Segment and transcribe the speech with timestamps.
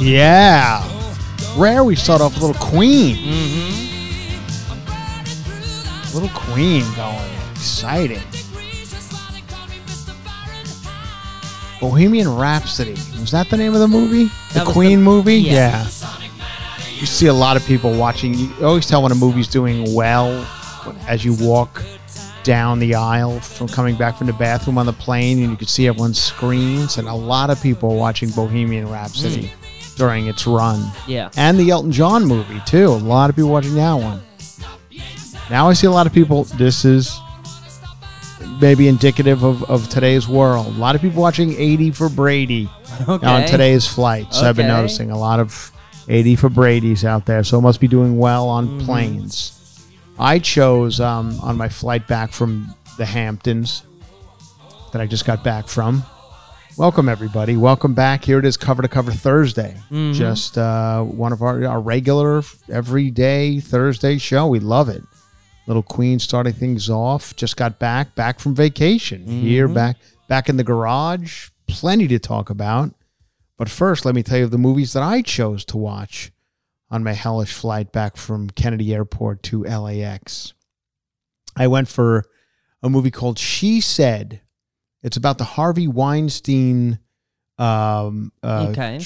[0.00, 0.84] Yeah.
[1.56, 3.16] Rare, we start off with a little Queen.
[4.70, 7.32] I'm burning through the Little Queen going.
[7.52, 8.20] Exciting.
[8.30, 10.14] degrees, that's why they call me Mr.
[10.24, 11.80] Fahrenheit.
[11.80, 12.92] Bohemian Rhapsody.
[13.20, 14.30] Was that the name of the movie?
[14.54, 15.36] The Queen the- movie?
[15.36, 15.52] yeah.
[15.52, 15.86] Yeah.
[16.98, 18.34] You see a lot of people watching.
[18.34, 20.44] You always tell when a movie's doing well
[21.06, 21.82] as you walk
[22.42, 25.68] down the aisle from coming back from the bathroom on the plane, and you can
[25.68, 26.98] see everyone's screens.
[26.98, 29.96] And a lot of people watching Bohemian Rhapsody mm.
[29.96, 30.90] during its run.
[31.06, 31.30] Yeah.
[31.36, 32.86] and the Elton John movie too.
[32.86, 34.20] A lot of people watching that one.
[35.50, 36.44] Now I see a lot of people.
[36.44, 37.16] This is
[38.60, 40.66] maybe indicative of, of today's world.
[40.66, 42.68] A lot of people watching 80 for Brady
[43.08, 43.26] Okay.
[43.26, 44.42] on today's flights.
[44.42, 45.70] I've been noticing a lot of
[46.08, 49.54] 80 for Brady's out there, so it must be doing well on planes.
[50.18, 53.82] I chose um, on my flight back from the Hamptons
[54.92, 56.02] that I just got back from.
[56.76, 57.56] Welcome everybody.
[57.56, 58.24] Welcome back.
[58.24, 59.76] Here it is, cover to cover Thursday.
[60.14, 64.46] Just uh, one of our our regular everyday Thursday show.
[64.46, 65.02] We love it.
[65.66, 67.36] Little Queen starting things off.
[67.36, 69.26] Just got back, back from vacation.
[69.26, 69.96] Here, back
[70.28, 71.50] back in the garage.
[71.66, 72.94] Plenty to talk about.
[73.58, 76.32] But first, let me tell you of the movies that I chose to watch
[76.90, 80.54] on my hellish flight back from Kennedy Airport to LAX.
[81.56, 82.24] I went for
[82.82, 84.40] a movie called She Said.
[85.02, 87.00] It's about the Harvey Weinstein
[87.60, 89.00] um uh Okay.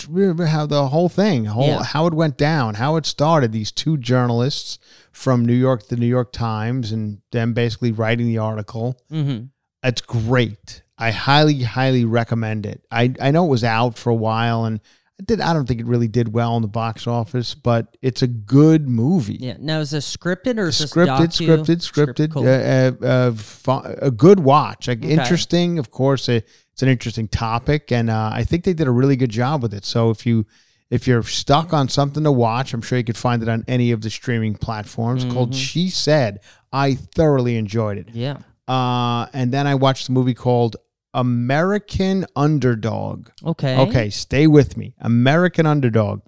[0.46, 1.82] how the whole thing whole Yeah.
[1.82, 4.78] how it went down how it started these two journalists
[5.10, 9.44] from new york the new york times and them basically writing the article Mm-hmm.
[9.82, 14.14] it's great i highly highly recommend it i i know it was out for a
[14.28, 14.80] while and
[15.18, 18.22] it did i don't think it really did well in the box office but it's
[18.22, 19.56] a good movie Yeah.
[19.58, 21.46] Now, is this scripted or is this scripted, docu?
[21.46, 22.32] scripted, Script- scripted.
[22.32, 22.46] cool.
[22.48, 24.88] Uh, uh, a good watch.
[24.88, 25.12] Like Okay.
[25.12, 26.28] interesting, of course.
[26.28, 26.40] uh
[26.72, 29.74] it's an interesting topic, and uh, I think they did a really good job with
[29.74, 29.84] it.
[29.84, 30.46] So if you
[30.90, 33.92] if you're stuck on something to watch, I'm sure you could find it on any
[33.92, 35.22] of the streaming platforms.
[35.24, 35.34] Mm-hmm.
[35.34, 36.40] Called She Said.
[36.72, 38.08] I thoroughly enjoyed it.
[38.14, 38.38] yeah.
[38.66, 40.76] Uh, and then I watched a movie called
[41.14, 43.28] American Underdog.
[43.44, 43.78] Okay.
[43.78, 44.94] Okay, stay with me.
[45.00, 46.20] American Underdog.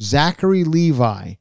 [0.00, 1.34] Zachary Levi.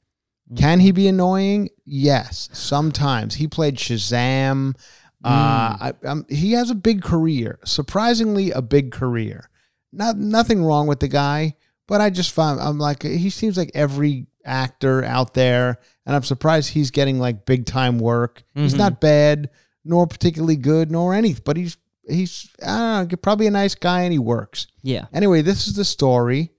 [0.56, 1.70] Can he be annoying?
[1.86, 3.36] Yes, sometimes.
[3.36, 4.76] He played Shazam.
[5.24, 7.60] Uh, I, um, he has a big career.
[7.66, 9.50] Surprisingly, a big career.
[9.92, 11.56] Not nothing wrong with the guy,
[11.88, 16.24] but I just find I'm like he seems like every actor out there, and I'm
[16.24, 18.44] surprised he's getting like big time work.
[18.54, 18.78] He's Mhm.
[18.78, 19.50] not bad,
[19.84, 21.76] nor particularly good, nor anything, but he's
[22.10, 24.68] he's I don't know, probably a nice guy and he works.
[24.84, 25.06] Yeah.
[25.14, 26.52] Anyway, this is the story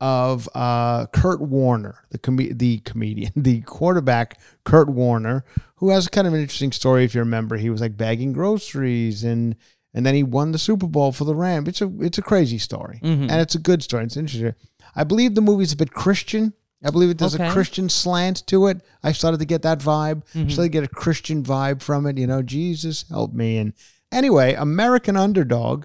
[0.00, 5.44] of uh, Kurt Warner, the com- the comedian, the quarterback, Kurt Warner,
[5.76, 7.04] who has kind of an interesting story.
[7.04, 9.56] If you remember, he was like bagging groceries and
[9.94, 11.68] and then he won the Super Bowl for the Rams.
[11.68, 13.22] It's a it's a crazy story, Mhm.
[13.30, 14.04] and it's a good story.
[14.04, 14.54] It's interesting.
[14.94, 16.52] I believe the movie's a bit Christian.
[16.84, 17.48] I believe it, does Okay.
[17.48, 18.80] a Christian slant to it.
[19.02, 20.22] I started to get that vibe.
[20.32, 20.48] Mm-hmm.
[20.50, 22.16] Started to get a Christian vibe from it.
[22.18, 23.58] You know, Jesus help me.
[23.58, 23.72] And
[24.12, 25.84] anyway, American Underdog,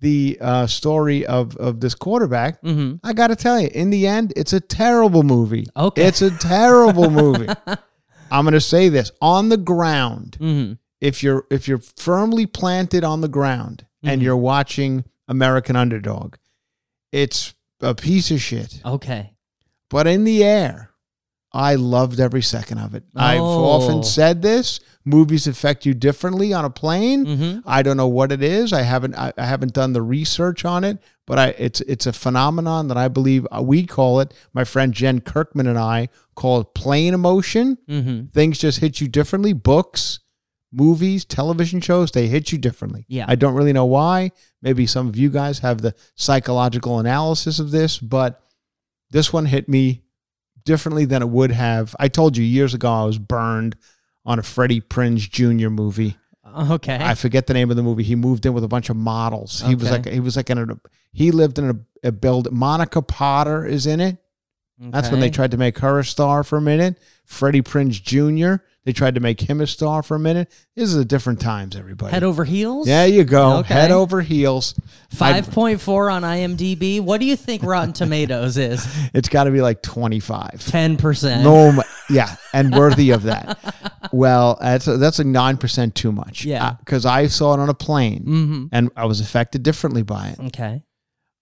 [0.00, 2.62] the uh, story of of this quarterback.
[2.62, 2.96] Mm-hmm.
[3.06, 5.66] I got to tell you, in the end, it's a terrible movie.
[5.76, 6.02] Okay.
[6.04, 7.48] it's a terrible movie.
[8.30, 10.36] I'm going to say this on the ground.
[10.40, 10.74] Mm-hmm.
[11.00, 14.12] If you're if you're firmly planted on the ground Mm-hmm.
[14.14, 16.36] and you're watching American Underdog,
[17.12, 17.52] it's
[17.82, 18.80] a piece of shit.
[18.82, 19.34] Okay.
[19.90, 20.89] But in the air,
[21.52, 23.02] I loved every second of it.
[23.16, 23.64] I've Oh.
[23.64, 27.26] often said this: movies affect you differently on a plane.
[27.26, 27.58] Mm-hmm.
[27.66, 28.72] I don't know what it is.
[28.72, 32.12] I haven't I, I haven't done the research on it, but I it's it's a
[32.12, 34.32] phenomenon that I believe uh, we call it.
[34.52, 37.78] My friend Jen Kirkman and I call it plane emotion.
[37.88, 38.26] Mm-hmm.
[38.26, 39.52] Things just hit you differently.
[39.52, 40.20] Books,
[40.72, 43.06] movies, television shows, they hit you differently.
[43.08, 43.24] Yeah.
[43.26, 44.30] I don't really know why.
[44.62, 48.40] Maybe some of you guys have the psychological analysis of this, but
[49.10, 50.04] this one hit me
[50.70, 51.96] differently than it would have.
[51.98, 53.76] I told you years ago I was burned
[54.24, 55.68] on a Freddie Prinze Jr.
[55.68, 56.16] movie.
[56.44, 56.96] Uh, okay.
[57.00, 58.04] I forget the name of the movie.
[58.04, 59.62] He moved in with a bunch of models.
[59.62, 59.96] He was Okay.
[59.96, 60.66] like he was like in a
[61.12, 62.52] he lived in a, a build.
[62.52, 64.18] Monica Potter is in it.
[64.78, 65.34] That's when they Okay.
[65.34, 66.98] tried to make her a star for a minute.
[67.26, 68.62] Freddie Prinze Jr.
[68.84, 70.50] They tried to make him a star for a minute.
[70.74, 72.12] This is a different times, everybody.
[72.12, 72.86] Head over heels.
[72.86, 73.58] there you go.
[73.58, 73.74] Okay.
[73.74, 74.74] Head over heels.
[75.10, 77.00] Five point four on IMDb.
[77.00, 78.86] What do you think Rotten Tomatoes is?
[79.12, 80.64] It's got to be like twenty five.
[80.66, 81.44] Ten percent.
[81.44, 83.58] No, yeah, and worthy of that.
[84.12, 86.44] Well, that's a, that's a nine percent too much.
[86.44, 86.76] Yeah.
[86.78, 88.66] because I saw it on a plane Mm-hmm.
[88.72, 90.40] and I was affected differently by it.
[90.46, 90.82] Okay.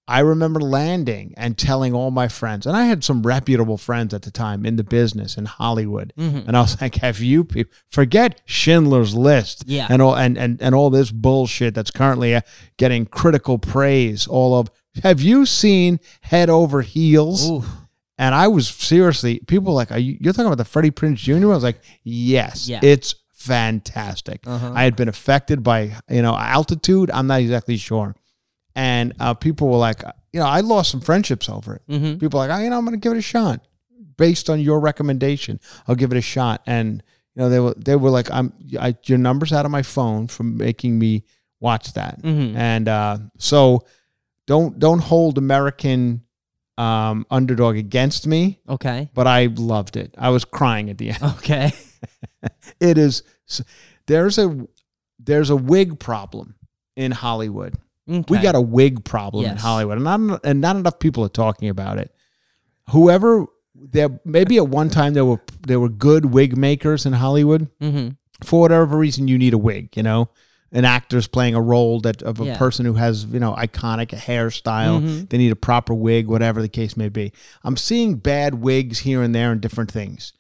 [0.09, 4.23] I remember landing and telling all my friends, and I had some reputable friends at
[4.23, 6.49] the time in the business in Hollywood, Mm-hmm.
[6.49, 7.47] and I was like, "Have you
[7.91, 9.87] forget Schindler's List, Yeah.
[9.91, 12.41] and all and and and all this bullshit that's currently uh,
[12.79, 14.27] getting critical praise?
[14.27, 14.71] All of
[15.05, 17.65] have you seen Head Over Heels?" Ooh.
[18.21, 21.19] And I was seriously, people were like, Are you, you're talking about the Freddie Prinze
[21.19, 21.35] Jr.
[21.53, 22.81] I was like, yes, Yeah.
[22.83, 24.41] it's fantastic.
[24.47, 24.73] Uh-huh.
[24.75, 27.11] I had been affected by, you know, altitude.
[27.13, 28.17] I'm not exactly sure.
[28.79, 30.03] And uh, people were like,
[30.33, 31.83] you know, I lost some friendships over it.
[31.89, 32.19] Mm-hmm.
[32.19, 33.67] People were like, oh, you know, I'm going to give it a shot
[34.17, 35.59] based on your recommendation.
[35.89, 36.63] I'll give it a shot.
[36.67, 37.03] And,
[37.35, 40.29] you know, they were, they were like, I'm, I, your number's out of my phone
[40.29, 41.25] from making me
[41.61, 42.23] watch that.
[42.23, 42.55] Mhm.
[42.55, 43.85] And uh, so
[44.47, 46.23] don't, don't hold American
[46.77, 49.11] um, underdog against me Okay.
[49.13, 50.15] but I loved it.
[50.17, 51.23] I was crying at the end.
[51.39, 51.73] Okay.
[52.81, 53.25] It is
[54.07, 54.67] there's a
[55.19, 56.55] there's a wig problem
[56.97, 57.75] in Hollywood.
[58.09, 61.69] We got a wig problem in Hollywood, and not and not enough people are talking
[61.69, 62.13] about it.
[62.91, 67.69] Whoever there maybe at one time there were there were good wig makers in Hollywood.
[67.81, 68.09] Mm-hmm.
[68.45, 69.97] For whatever reason, you need a wig.
[69.97, 70.31] You know,
[70.73, 72.57] an actor's playing a role that of a Yeah.
[72.59, 75.03] person who has you know iconic hairstyle.
[75.03, 75.29] Mhm.
[75.29, 77.33] They need a proper wig, whatever the case may be.
[77.63, 80.33] I'm seeing bad wigs here and there and different things.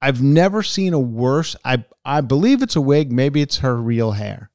[0.00, 1.56] I've never seen a worse.
[1.64, 3.10] I I believe it's a wig.
[3.12, 4.50] Maybe it's her real hair.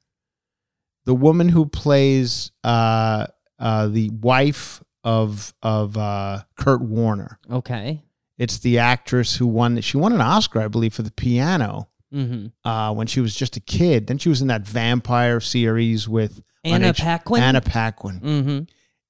[1.06, 3.28] The woman who plays uh,
[3.60, 7.40] uh, the wife of of uh, Kurt Warner.
[7.52, 8.04] Okay.
[8.38, 9.80] It's the actress who won.
[9.82, 12.68] She won an Oscar, I believe, for the piano Mm-hmm.
[12.70, 14.06] uh, when she was just a kid.
[14.06, 17.42] Then she was in that vampire series with Anna H- Paquin.
[17.42, 18.20] Anna Paquin.
[18.20, 18.60] Mm-hmm.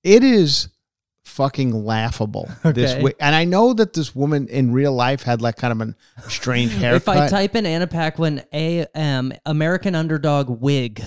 [0.03, 0.69] It is
[1.25, 2.49] fucking laughable.
[2.63, 3.03] This Okay.
[3.03, 5.95] way, and I know that this woman in real life had like kind of
[6.25, 7.17] a strange haircut.
[7.17, 11.03] If I type in Anna Paquin AM American Underdog wig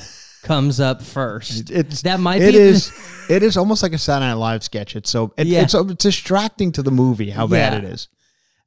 [0.46, 1.70] comes up first.
[1.70, 2.92] it's That might it be- is
[3.28, 4.96] it is almost like a Saturday Night Live sketch.
[4.96, 5.62] It's so it, Yeah.
[5.62, 7.78] it's, it's distracting to the movie how bad Yeah.
[7.80, 8.08] it is.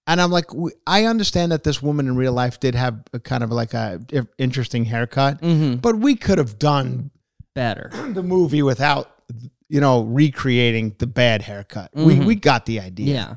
[0.08, 0.46] And I'm like,
[0.88, 4.02] I understand that this woman in real life did have a kind of like a
[4.38, 5.76] interesting haircut, Mm-hmm.
[5.76, 7.12] but we could have done
[7.56, 7.90] Better.
[8.14, 9.12] the movie without,
[9.68, 11.92] you know, recreating the bad haircut.
[11.94, 12.26] We Mhm.
[12.26, 13.14] we got the idea.
[13.14, 13.36] Yeah.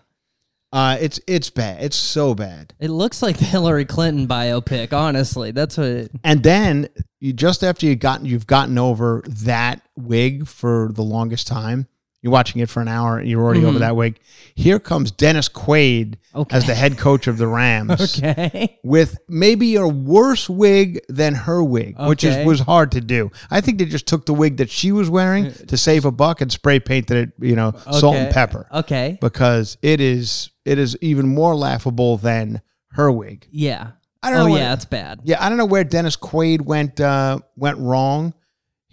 [0.72, 1.82] Uh, it's it's bad.
[1.82, 2.72] It's so bad.
[2.80, 5.50] It looks like the Hillary Clinton biopic, honestly.
[5.50, 6.88] That's what it, And then
[7.20, 11.88] you just after you gotten you've gotten over that wig for the longest time.
[12.22, 13.18] You're watching it for an hour.
[13.18, 13.80] and You're already over Mhm.
[13.80, 14.18] that wig.
[14.54, 16.56] Here comes Dennis Quaid Okay.
[16.56, 18.78] as the head coach of the Rams Okay.
[18.84, 23.30] with maybe a worse wig than her wig, which is was hard to do.
[23.50, 26.40] I think they just took the wig that she was wearing to save a buck
[26.40, 29.18] and spray painted it, you know, salt and pepper Okay.
[29.20, 32.60] because it is it is even more laughable than
[32.92, 33.46] her wig.
[33.50, 33.88] Yeah.
[34.22, 34.56] I don't oh, know.
[34.56, 35.18] yeah, it's bad.
[35.24, 38.34] yeah, I don't know where Dennis Quaid went uh, went wrong.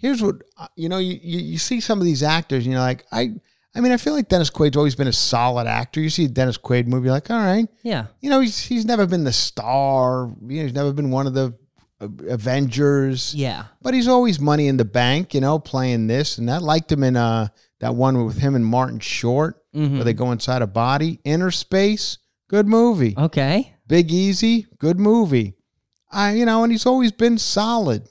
[0.00, 0.98] Here's what uh, you know.
[0.98, 3.34] You, you you see some of these actors, you know, like I.
[3.72, 6.00] I mean, I feel like Dennis Quaid's always been a solid actor.
[6.00, 8.06] You see a Dennis Quaid movie, you're like, all right, Yeah.
[8.20, 10.28] you know, he's he's never been the star.
[10.48, 11.54] You know, he's never been one of the
[12.00, 13.32] uh, Avengers.
[13.32, 13.66] Yeah.
[13.80, 16.62] But he's always money in the bank, you know, playing this and that.
[16.62, 17.46] Liked him in uh
[17.78, 19.94] that one with him and Martin Short, Mhm.
[19.94, 21.20] where they go inside a body.
[21.24, 23.14] Innerspace, good movie.
[23.16, 23.72] Okay.
[23.86, 25.54] Big Easy, good movie.
[26.10, 28.08] I, you know, and he's always been solid,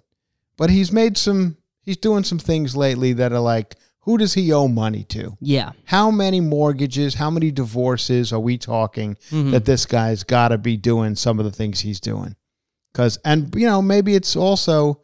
[0.57, 1.57] but he's made some.
[1.89, 5.35] He's doing some things lately that are like, who does he owe money to?
[5.41, 5.71] Yeah.
[5.85, 9.49] How many mortgages, how many divorces are we talking Mhm.
[9.49, 12.35] that this guy's got to be doing some of the things he's doing?
[12.93, 15.01] Because, and you know, maybe it's also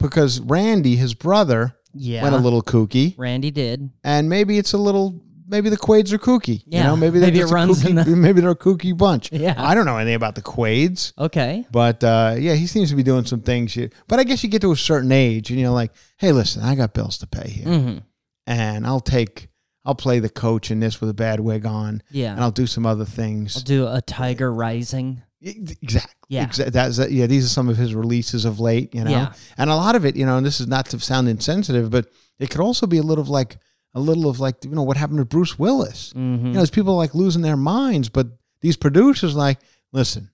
[0.00, 2.24] because Randy, his brother, Yeah.
[2.24, 3.90] went a little kooky, Randy did.
[4.02, 5.22] and maybe it's a little.
[5.48, 6.62] Maybe the Quaids are kooky.
[6.66, 8.96] Yeah, you know, maybe they're maybe it runs in kooky, the- maybe they're a kooky
[8.96, 9.32] bunch.
[9.32, 9.54] Yeah.
[9.56, 11.12] I don't know anything about the Quaids.
[11.18, 11.64] Okay.
[11.70, 13.74] But uh, yeah, he seems to be doing some things.
[13.74, 16.62] You, but I guess you get to a certain age and you're like, hey, listen,
[16.62, 17.98] I got bills to pay here, Mm-hmm.
[18.46, 19.48] and I'll take,
[19.84, 22.32] I'll play the coach in this with a bad wig on, Yeah.
[22.32, 23.56] and I'll do some other things.
[23.56, 25.22] I'll do a Tiger Rising.
[25.40, 26.12] Exactly.
[26.28, 26.46] Yeah.
[26.46, 27.26] Exa- that's yeah.
[27.26, 28.94] These are some of his releases of late.
[28.94, 29.32] You know, Yeah.
[29.56, 32.06] and a lot of it, you know, and this is not to sound insensitive, but
[32.38, 33.56] it could also be a little of like
[33.98, 36.12] a little of like you know what happened to Bruce Willis.
[36.16, 36.46] Mm-hmm.
[36.46, 38.28] You know, there's people like losing their minds, but
[38.60, 39.58] these producers like,
[39.92, 40.30] listen,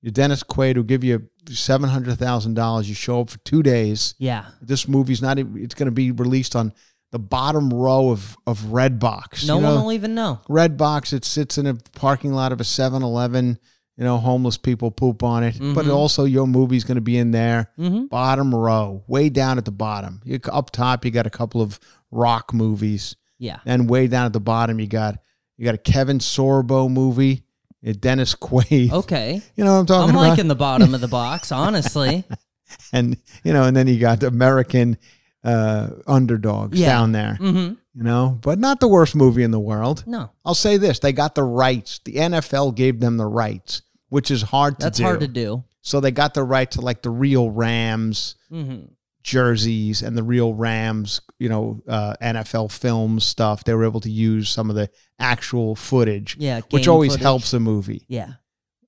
[0.00, 2.88] you're Dennis Quaid will give you seven hundred thousand dollars.
[2.88, 4.14] You show up for two days.
[4.18, 4.46] yeah.
[4.60, 5.38] This movie's not.
[5.38, 6.72] It's going to be released on
[7.12, 9.46] the bottom row of of Redbox.
[9.46, 10.40] No you one will even know.
[10.48, 11.12] Redbox.
[11.12, 13.58] It sits in a parking lot of a 7-Eleven.
[13.98, 15.94] You know, homeless people poop on it, but Mhm.
[15.94, 18.06] also your movie's going to be in there, Mm-hmm.
[18.06, 20.22] bottom row, way down at the bottom.
[20.24, 21.78] You up top, you got a couple of
[22.12, 23.16] rock movies.
[23.38, 23.58] Yeah.
[23.66, 25.18] And way down at the bottom, you got
[25.58, 27.42] you got a Kevin Sorbo movie,
[27.82, 28.92] a Dennis Quaid.
[28.92, 29.42] Okay.
[29.56, 30.28] You know what I'm talking I'm about?
[30.28, 32.24] liking the bottom of the box, honestly.
[32.92, 34.96] and you know, and then you got American
[35.44, 36.86] uh, underdogs Yeah.
[36.90, 37.36] down there.
[37.40, 37.74] mm-hmm.
[37.94, 40.04] You know, but not the worst movie in the world.
[40.06, 42.00] No, I'll say this: they got the rights.
[42.06, 45.04] The NFL gave them the rights, which is hard to that's do.
[45.04, 45.62] hard to do.
[45.82, 48.84] So they got the right to like the real Rams Mm-hmm.
[49.22, 53.64] Jerseys and the real Rams, you know, uh, NFL film stuff.
[53.64, 54.88] They were able to use some of the
[55.18, 56.60] actual footage, Yeah.
[56.70, 57.22] which always footage.
[57.22, 58.04] helps a movie.
[58.08, 58.34] Yeah.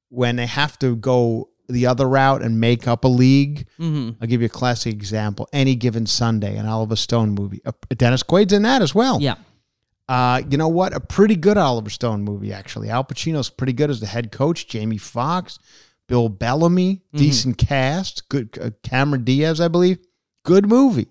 [0.09, 4.21] When they have to go the other route and make up a league, Mm-hmm.
[4.21, 5.49] I'll give you a classic example.
[5.53, 7.61] Any given Sunday, an Oliver Stone movie.
[7.65, 9.21] Uh, Dennis Quaid's in that as well.
[9.21, 9.37] Yeah.
[10.09, 10.93] Uh, you know what?
[10.95, 12.91] A pretty good Oliver Stone movie, actually.
[12.91, 14.69] Al Pacino's pretty good as the head coach.
[14.69, 15.59] Jamie Foxx,
[16.07, 17.17] Bill Bellamy, Mm-hmm.
[17.19, 18.29] decent cast.
[18.29, 19.99] Good uh, Cameron Diaz, I believe.
[20.45, 21.09] Good movie.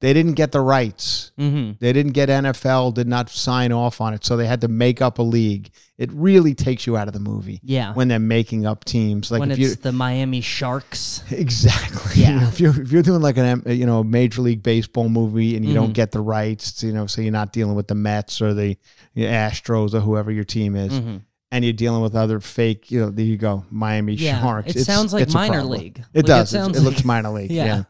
[0.00, 1.30] They didn't get the rights.
[1.38, 1.72] Mm-hmm.
[1.78, 2.94] They didn't get NFL.
[2.94, 5.68] Did not sign off on it, so they had to make up a league.
[5.98, 7.92] It really takes you out of the movie Yeah.
[7.92, 9.30] when they're making up teams.
[9.30, 11.22] Like when if it's you the Miami Sharks.
[11.30, 12.22] Exactly.
[12.22, 12.48] Yeah.
[12.48, 15.74] if you're if you're doing like an you know major league baseball movie and you
[15.74, 15.94] don't Mhm.
[15.94, 18.78] get the rights, you know, so you're not dealing with the Mets or the
[19.12, 21.16] you Astros or whoever your team is, Mm-hmm.
[21.52, 24.76] and you're dealing with other fake, you know, there you go, Miami Yeah, Sharks.
[24.76, 25.98] it sounds like it's minor league.
[26.14, 26.54] It Like, does.
[26.54, 27.50] It, it looks minor league.
[27.60, 27.64] Yeah.
[27.66, 27.82] yeah.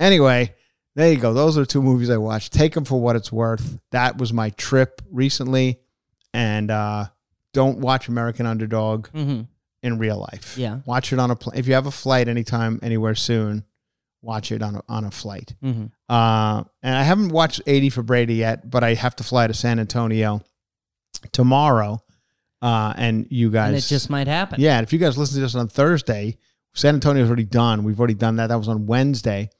[0.00, 0.54] Anyway,
[0.96, 1.32] there you go.
[1.34, 2.52] Those are two movies I watched.
[2.52, 3.78] Take them for what it's worth.
[3.90, 5.80] That was my trip recently,
[6.32, 7.06] and uh,
[7.52, 9.42] don't watch American Underdog Mm-hmm.
[9.82, 10.56] in real life.
[10.58, 10.80] Yeah.
[10.86, 11.58] Watch it on a plane.
[11.58, 13.64] If you have a flight anytime, anywhere soon,
[14.22, 15.54] watch it on a, on a flight.
[15.62, 15.86] Mm-hmm.
[16.08, 19.54] Uh, and I haven't watched 80 for Brady yet, but I have to fly to
[19.54, 20.42] San Antonio
[21.32, 22.02] tomorrow.
[22.62, 23.68] Uh, and you guys.
[23.68, 24.60] And it just might happen.
[24.60, 24.78] Yeah.
[24.78, 26.38] And if you guys listen to this on Thursday,
[26.72, 27.84] San Antonio's already done.
[27.84, 28.46] We've already done that.
[28.46, 29.50] That was on Wednesday.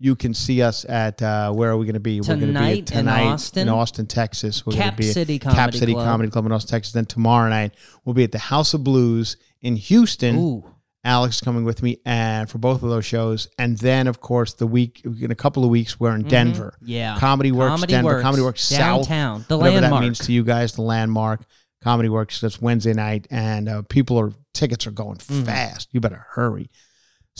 [0.00, 2.20] You can see us at, uh, where are we going to be?
[2.20, 3.62] We're going to be Tonight in Austin.
[3.62, 4.64] in Austin, Texas.
[4.64, 6.04] We're Cap be City Cap Comedy City Club.
[6.06, 6.92] Comedy Club in Austin, Texas.
[6.92, 7.74] Then tomorrow night,
[8.04, 10.36] we'll be at the House of Blues in Houston.
[10.38, 10.64] Ooh.
[11.04, 13.48] Alex is coming with me and for both of those shows.
[13.58, 16.74] And then, of course, the week in a couple of weeks, we're in Denver.
[16.76, 16.90] Mm-hmm.
[16.90, 17.16] Yeah.
[17.18, 18.10] Comedy Works Comedy Denver.
[18.10, 18.22] Works.
[18.22, 19.08] Comedy Works South.
[19.08, 19.44] Downtown.
[19.48, 20.00] The whatever landmark.
[20.00, 21.40] that means to you guys, the landmark.
[21.82, 22.40] Comedy Works.
[22.40, 25.44] That's Wednesday night, and uh, people are tickets are going Mm-hmm.
[25.44, 25.88] fast.
[25.92, 26.68] You better hurry.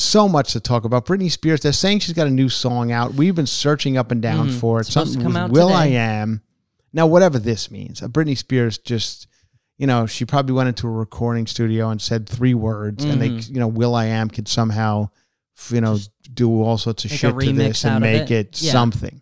[0.00, 1.06] So much to talk about.
[1.06, 1.60] Britney Spears.
[1.60, 3.14] They're saying she's got a new song out.
[3.14, 4.60] We've been searching up and down Mhm.
[4.60, 4.86] for it.
[4.86, 5.96] Something come with out Will today.
[5.98, 6.42] I Am.
[6.92, 9.26] Now, whatever this means, Britney Spears just,
[9.76, 13.30] you know, she probably went into a recording studio and said three words, and they,
[13.30, 13.48] Mhm.
[13.48, 15.08] you know, Will.I.Am could somehow,
[15.70, 15.98] you know,
[16.32, 18.56] do all sorts of shit to this and make it.
[18.56, 18.72] it, Yeah.
[18.72, 19.20] something.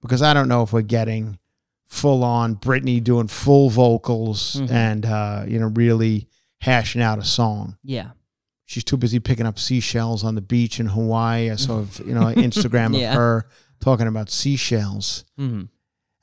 [0.00, 1.38] Because I don't know if we're getting
[1.86, 4.70] full on Britney doing full vocals Mhm.
[4.70, 6.28] and uh, you know really
[6.60, 7.76] hashing out a song.
[7.82, 8.10] Yeah.
[8.68, 11.50] She's too busy picking up seashells on the beach in Hawaii.
[11.50, 13.12] I saw you know Instagram Yeah.
[13.12, 13.48] of her
[13.80, 15.24] talking about seashells.
[15.40, 15.62] Mm-hmm.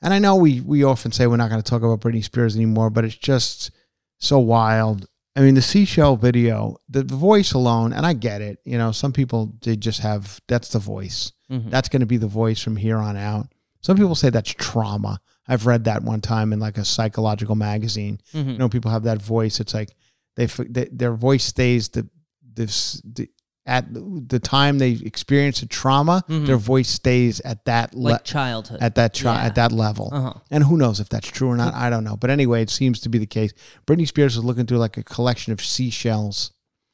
[0.02, 2.54] And I know we we often say we're not going to talk about Britney Spears
[2.54, 3.72] anymore, but it's just
[4.18, 5.08] so wild.
[5.34, 8.58] I mean, the seashell video, the, the voice alone, and I get it.
[8.64, 11.32] You know, some people they just have that's the voice.
[11.50, 11.68] Mhm.
[11.70, 13.48] That's going to be the voice from here on out.
[13.80, 15.20] Some people say that's trauma.
[15.48, 18.20] I've read that one time in like a psychological magazine.
[18.32, 18.52] Mhm.
[18.52, 19.58] You know, people have that voice.
[19.58, 19.90] It's like
[20.36, 22.08] they, they their voice stays the
[22.56, 23.28] this the
[23.68, 28.12] at the time they experience a trauma, their voice stays at that le- Mm-hmm.
[28.12, 28.78] like childhood.
[28.80, 29.44] at that tri- Yeah.
[29.46, 30.08] at that level.
[30.12, 30.34] Uh-huh.
[30.52, 31.74] And who knows if that's true or not?
[31.74, 32.16] I don't know.
[32.16, 33.52] But anyway, it seems to be the case.
[33.84, 36.52] Britney Spears is looking through like a collection of seashells.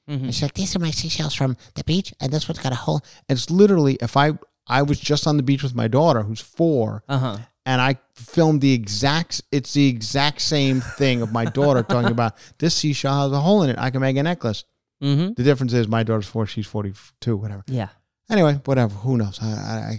[0.08, 0.24] Mm-hmm.
[0.24, 2.76] And she's like, "These are my seashells from the beach, and this one's got a
[2.76, 4.32] hole." And it's literally if I
[4.66, 7.36] I was just on the beach with my daughter, who's four, Uh huh.
[7.66, 9.42] and I filmed the exact.
[9.52, 13.62] It's the exact same thing of my daughter talking about this seashell has a hole
[13.62, 13.76] in it.
[13.78, 14.64] I can make a necklace.
[15.02, 15.32] Mm-hmm.
[15.34, 17.64] The difference is my daughter's four, she's forty-two, whatever.
[17.66, 17.88] Yeah.
[18.30, 18.94] Anyway, whatever.
[18.94, 19.38] Who knows?
[19.42, 19.46] I,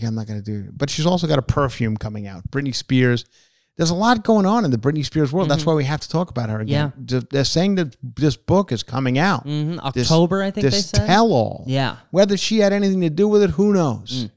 [0.01, 0.77] I, I'm not going to do it.
[0.77, 2.50] But she's also got a perfume coming out.
[2.50, 3.25] Britney Spears.
[3.75, 5.50] There's a lot going on in the Britney Spears world.
[5.50, 6.93] That's why we have to talk about her again.
[7.07, 7.19] Yeah.
[7.31, 9.45] They're saying that this book is coming out.
[9.48, 9.79] Mm-hmm.
[9.93, 11.07] This- October, I think this they said.
[11.07, 11.63] tell all.
[11.67, 11.98] yeah.
[12.12, 14.29] Whether she had anything to do with it, who knows?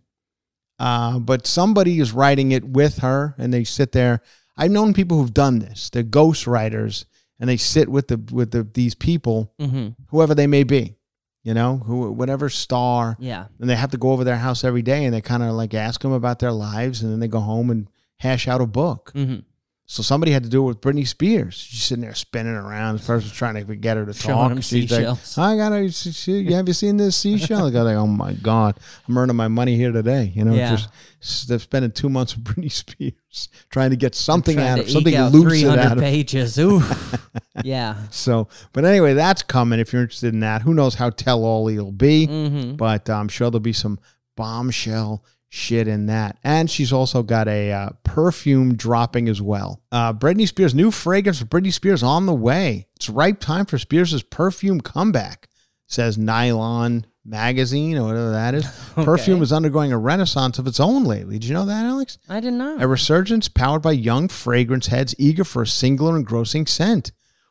[0.79, 4.21] Uh, but somebody is writing it with her, and they sit there.
[4.57, 5.91] I've known people who've done this.
[5.91, 7.05] They're ghost writers,
[7.41, 9.89] and they sit with the with the these people, Mm-hmm.
[10.09, 10.97] whoever they may be,
[11.43, 13.47] you know, who whatever star, Yeah.
[13.61, 15.75] and they have to go over their house every day, and they kind of like
[15.75, 17.89] ask them about their lives, and then they go home and
[18.19, 19.13] hash out a book.
[19.15, 19.41] Mm-hmm.
[19.89, 21.55] So somebody had to do it with Britney Spears.
[21.55, 22.97] She's sitting there spinning around.
[22.99, 24.49] This person's trying to get her to Showing talk.
[24.49, 25.39] them She's seashells.
[25.39, 25.93] like, "I gotta.
[25.93, 29.37] see- see- Have you seen this seashell?" The guy's like, "Oh my god, I'm earning
[29.37, 30.71] my money here today." You know, Yeah.
[30.75, 30.89] just
[31.23, 34.83] s- they're spending two months with Britney Spears trying to get something Trying out to
[34.83, 36.03] of something out lucid 300 out of.
[36.03, 36.59] pages.
[36.59, 36.83] Ooh.
[37.63, 37.95] yeah.
[38.11, 39.79] So, but anyway, that's coming.
[39.79, 42.27] If you're interested in that, who knows how tell all it'll be?
[42.27, 42.75] Mm-hmm.
[42.75, 44.01] but I'm sure there'll be some
[44.37, 45.25] bombshell
[45.57, 46.39] shit in that.
[46.45, 49.81] And she's also got a uh, perfume dropping as well.
[49.91, 52.87] Uh, Britney Spears, new fragrance for Britney Spears on the way.
[52.97, 55.49] It's ripe time for Spears' perfume comeback,
[55.87, 58.67] says Nylon Magazine or whatever that is.
[58.95, 61.39] Perfume is undergoing a renaissance of its own lately.
[61.39, 62.19] Did you know that, Alex?
[62.29, 62.81] I did not.
[62.81, 67.11] A resurgence powered by young fragrance heads eager for a singular engrossing scent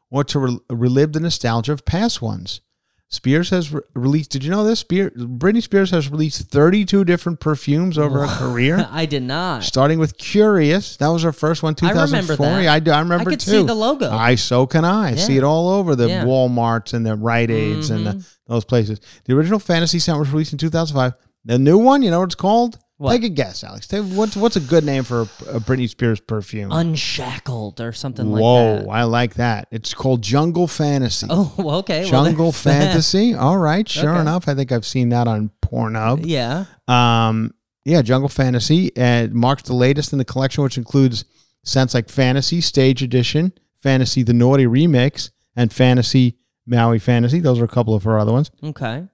[0.09, 2.61] or to re- relive the nostalgia of past ones.
[3.07, 4.79] Spears has re- released, did you know this?
[4.79, 9.63] Spear, Britney Spears has released 32 different perfumes over her career, I did not.
[9.63, 10.97] starting with Curious.
[10.97, 12.45] That was her first one, I remember 2004.
[12.45, 12.67] that.
[12.67, 13.51] I, do, I remember I could too.
[13.51, 14.09] see the logo.
[14.11, 15.11] I so can I.
[15.11, 16.23] I see it all over the Yeah.
[16.23, 16.57] Mm-hmm.
[16.57, 18.99] Walmarts and the Rite Aids and the, those places.
[19.25, 21.13] The original Fantasy scent was released in 2005.
[21.45, 22.79] The new one, you know what it's called?
[22.97, 23.11] What?
[23.11, 23.87] Take a guess, Alex.
[23.87, 25.25] Take- What's what's a good name for a,
[25.59, 26.71] Britney Spears perfume?
[26.71, 28.85] Unshackled or something like Whoa, that.
[28.85, 29.67] Whoa, I like that.
[29.71, 31.27] It's called Jungle Fantasy.
[31.29, 32.05] Oh, okay.
[32.09, 33.33] Jungle there's Fantasy.
[33.33, 34.21] All right, sure Okay.
[34.21, 34.47] enough.
[34.47, 36.21] I think I've seen that on Pornhub.
[36.25, 36.65] Yeah.
[36.87, 37.53] Um,
[37.83, 41.25] yeah, Jungle Fantasy uh, marks the latest in the collection, which includes
[41.63, 47.41] scents like Fantasy Stage Edition, Fantasy the Naughty Remix, and Fantasy Maui Fantasy.
[47.41, 48.51] Those are a couple of her other ones.
[48.63, 49.05] Okay.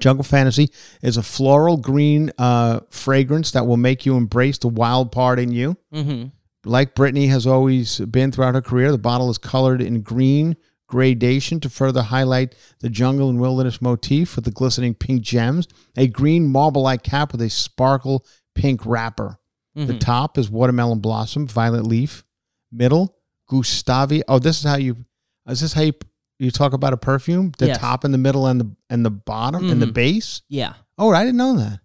[0.00, 0.70] Jungle Fantasy
[1.02, 5.52] is a floral green uh, fragrance that will make you embrace the wild part in
[5.52, 5.76] you.
[5.92, 6.28] Mm-hmm.
[6.64, 10.56] Like Britney has always been throughout her career, the bottle is colored in green
[10.88, 15.66] gradation to further highlight the jungle and wilderness motif with the glistening pink gems.
[15.96, 19.38] A green marble-like cap with a sparkle pink wrapper.
[19.74, 20.00] The Mhm.
[20.00, 22.24] top is watermelon blossom, violet leaf.
[22.72, 23.14] Middle,
[23.50, 24.22] Gustavi.
[24.28, 25.04] Oh, this is how you.
[25.48, 25.92] Is this how you
[26.38, 27.52] you talk about a perfume?
[27.58, 27.78] The Yes.
[27.78, 29.94] top and the middle and the and the bottom and the Mhm.
[29.94, 30.42] base.
[30.48, 30.74] Yeah.
[30.98, 31.80] Oh, I didn't know that.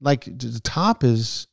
[0.00, 1.46] Like the top is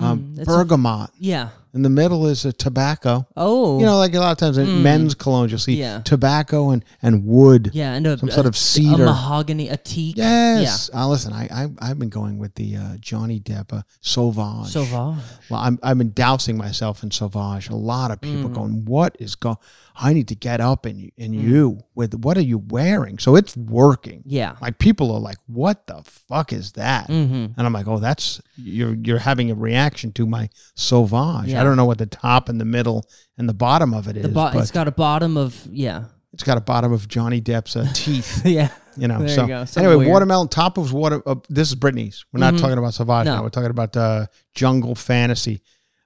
[0.00, 1.48] um, Mm, it's a- bergamot, Yeah.
[1.78, 3.24] And the middle is a tobacco.
[3.36, 3.78] Oh.
[3.78, 4.82] You know, like a lot of times in Mm.
[4.82, 6.00] men's colognes, you'll see Yeah.
[6.00, 7.70] tobacco and, and wood.
[7.72, 10.16] yeah, and a, some a- sort of cedar, a mahogany, a teak.
[10.16, 10.90] Yes.
[10.92, 14.72] Uh, listen, I, I I've been going with the uh, Johnny Depp uh, Sauvage.
[14.72, 15.22] Sauvage.
[15.50, 17.68] Well, I'm I've been dousing myself in Sauvage.
[17.70, 18.54] A lot of people Mm.
[18.54, 19.56] going, "What is going?
[20.00, 23.56] I need to get up and and you with what are you wearing?" So it's
[23.56, 24.22] working.
[24.26, 24.56] Yeah.
[24.60, 27.44] Like people are like, "What the fuck is that?" Mm-hmm.
[27.56, 31.60] And I'm like, "Oh, that's you're you're having a reaction to my Sauvage." Yeah.
[31.68, 34.22] I don't know what the top and the middle and the bottom of it is,
[34.22, 36.04] The bo- but it's got a bottom of yeah.
[36.32, 38.44] it's got a bottom of Johnny Depp's uh, teeth.
[38.44, 38.70] yeah.
[38.96, 39.54] You know, There so you.
[39.76, 40.10] Anyway, weird.
[40.10, 41.22] watermelon top of water.
[41.24, 42.24] Uh, this is Britney's.
[42.32, 42.60] We're not Mhm.
[42.60, 43.36] talking about Sauvage No.
[43.36, 43.42] now.
[43.44, 45.62] We're talking about uh, Jungle Fantasy.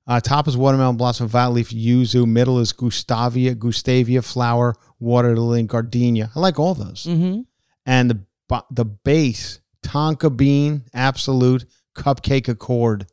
[0.07, 2.27] Uh, top is watermelon blossom, violet leaf, yuzu.
[2.27, 6.31] Middle is Gustavia, Gustavia flower, water lily, and gardenia.
[6.35, 7.05] I like all those.
[7.09, 7.43] Mm-hmm.
[7.87, 11.65] And the bo- the base Tonka bean, absolute
[11.97, 13.07] cupcake accord.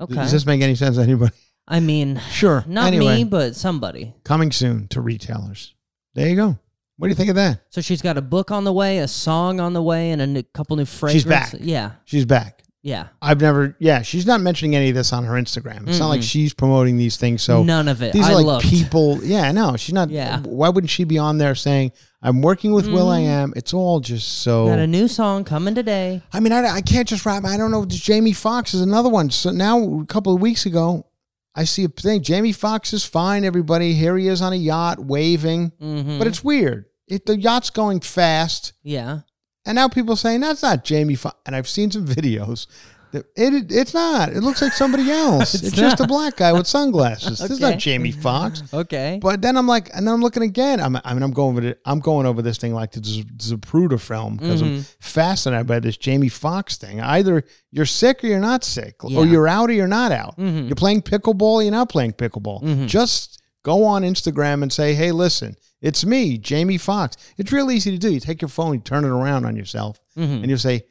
[0.00, 0.14] Okay.
[0.14, 1.32] Does this make any sense to anybody?
[1.66, 2.64] I mean, Sure.
[2.66, 4.14] not anyway, me, but somebody.
[4.24, 5.74] coming soon to retailers.
[6.14, 6.58] There you go.
[6.96, 7.60] What do you think of that?
[7.70, 10.26] So she's got a book on the way, a song on the way, and a
[10.26, 11.22] new, couple new fragrances.
[11.22, 11.54] She's back.
[11.60, 11.90] Yeah.
[12.04, 12.62] She's back.
[12.82, 13.08] Yeah.
[13.22, 15.88] I've never, yeah, she's not mentioning any of this on her Instagram.
[15.88, 17.40] It's not like she's promoting these things.
[17.42, 18.12] So None of it.
[18.12, 18.66] these I are like looked.
[18.66, 19.24] people.
[19.24, 20.10] Yeah, no, she's not.
[20.10, 20.40] Yeah.
[20.40, 23.30] Why wouldn't she be on there saying, "I'm working with Will I mm-hmm.
[23.30, 23.52] Am"?
[23.56, 24.66] It's all just so.
[24.66, 26.20] Got a new song coming today.
[26.30, 27.46] I mean, I, I can't just rap.
[27.46, 27.86] I don't know.
[27.86, 29.30] Jamie Foxx is another one.
[29.30, 31.06] So now, a couple of weeks ago,
[31.54, 32.22] I see a thing.
[32.22, 33.44] Jamie Foxx is fine.
[33.44, 36.18] Everybody here he is on a yacht waving, Mm-hmm.
[36.18, 36.86] but it's weird.
[37.06, 38.72] It, the yacht's going fast.
[38.82, 39.20] yeah.
[39.66, 41.38] and now people saying that's not Jamie Foxx.
[41.46, 42.66] And I've seen some videos.
[43.14, 44.30] It, it it's not.
[44.30, 45.54] It looks like somebody else.
[45.62, 47.38] it's just a black guy with sunglasses.
[47.38, 48.62] This is not Jamie Foxx.
[48.72, 49.18] Okay.
[49.22, 50.80] But then I'm like, and then I'm looking again.
[50.80, 51.80] I'm, I mean, I'm going over it.
[51.84, 54.80] I'm going over this thing like the Zapruder film because I'm Mm-hmm.
[55.00, 57.00] fascinated by this Jamie Foxx thing.
[57.00, 59.18] Either you're sick or you're not sick, Yeah.
[59.18, 60.36] or you're out or you're not out.
[60.38, 60.66] Mhm.
[60.68, 62.62] You're playing pickleball, or you're not playing pickleball.
[62.62, 62.86] Mhm.
[62.88, 67.16] Just go on Instagram and say, "Hey, listen, it's me, Jamie Foxx.
[67.38, 68.12] It's real easy to do.
[68.12, 70.42] You take your phone, you turn it around on yourself, Mhm.
[70.42, 70.84] and you say,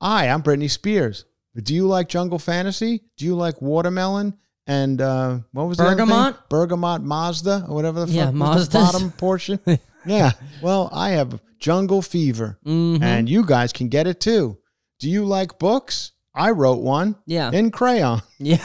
[0.00, 1.24] "Hi, I'm Britney Spears.
[1.56, 3.02] Do you like Jungle Fantasy?
[3.16, 4.34] Do you like watermelon?"
[4.66, 6.06] And uh, what was the other thing?
[6.06, 6.48] Bergamot?
[6.48, 9.58] Bergamot Mazda or whatever the Yeah, fuck was the bottom portion.
[10.06, 10.32] yeah.
[10.62, 13.02] Well, I have jungle fever, Mhm.
[13.02, 14.58] and you guys can get it too.
[15.00, 16.12] Do you like books?
[16.32, 17.50] I wrote one Yeah.
[17.50, 18.58] in crayon yeah.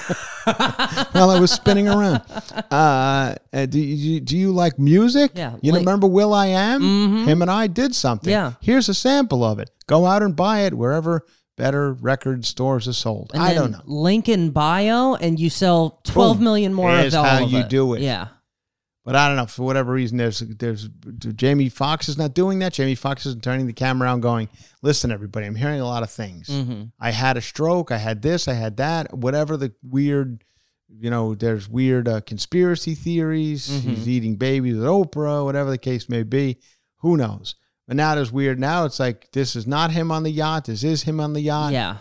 [1.13, 2.21] while I was spinning around.
[2.71, 3.35] Uh,
[3.69, 5.31] do you do you like music?
[5.35, 6.81] Yeah, You like- remember Will.I.Am?
[6.81, 7.25] Mhm.
[7.25, 8.29] Him and I did something.
[8.31, 8.53] Yeah.
[8.59, 9.69] Here's a sample of it.
[9.87, 11.25] Go out and buy it wherever
[11.57, 13.31] better record stores are sold.
[13.33, 13.81] And I don't know.
[13.85, 16.43] Lincoln bio, and you sell twelve Boom.
[16.43, 17.69] million more Here's of all how of you it.
[17.69, 18.01] do it.
[18.01, 18.27] Yeah.
[19.03, 20.17] But I don't know for whatever reason.
[20.17, 20.89] There's there's
[21.35, 22.73] Jamie Foxx is not doing that.
[22.73, 24.49] Jamie Foxx isn't turning the camera around, going,
[24.81, 26.47] "Listen, everybody, I'm hearing a lot of things.
[26.49, 26.85] Mm-hmm.
[26.99, 27.91] I had a stroke.
[27.91, 28.47] I had this.
[28.47, 29.13] I had that.
[29.15, 30.43] Whatever the weird,
[30.89, 33.69] you know, there's weird uh, conspiracy theories.
[33.69, 33.81] Mhm.
[33.95, 35.45] He's eating babies with Oprah.
[35.45, 36.57] Whatever the case may be,
[37.01, 37.53] who knows?
[37.87, 38.59] But now it's weird.
[38.59, 40.65] Now it's like this is not him on the yacht.
[40.65, 41.71] This is him on the yacht.
[41.73, 41.97] Yeah.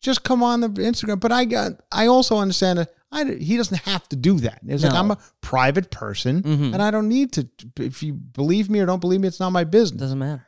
[0.00, 1.20] Just come on the Instagram.
[1.20, 1.72] But I got.
[1.92, 2.90] I also understand that.
[3.12, 4.60] I, he doesn't have to do that.
[4.66, 6.72] It's like I'm a private person, Mhm.
[6.74, 7.48] and I don't need to.
[7.78, 10.00] If you believe me or don't believe me, it's not my business.
[10.00, 10.44] Doesn't matter.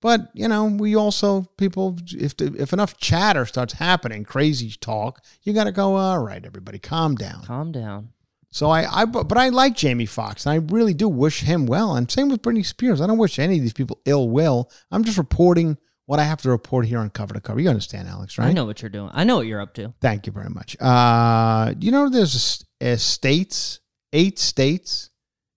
[0.00, 5.24] But you know, we also people if the, if enough chatter starts happening, crazy talk,
[5.42, 5.96] you got to go.
[5.96, 7.44] All right, everybody, calm down.
[7.44, 8.10] Calm down.
[8.54, 11.96] So I, I, but I like Jamie Foxx, and I really do wish him well.
[11.96, 13.00] And same with Britney Spears.
[13.00, 14.70] I don't wish any of these people ill will.
[14.90, 17.60] I'm just reporting what I have to report here on cover to cover.
[17.60, 18.48] You understand, Alex, right?
[18.48, 19.10] I know what you're doing.
[19.14, 19.94] I know what you're up to.
[20.00, 20.76] Thank you very much.
[20.80, 23.80] Uh, you know, there's a, s- a states,
[24.12, 25.08] eight states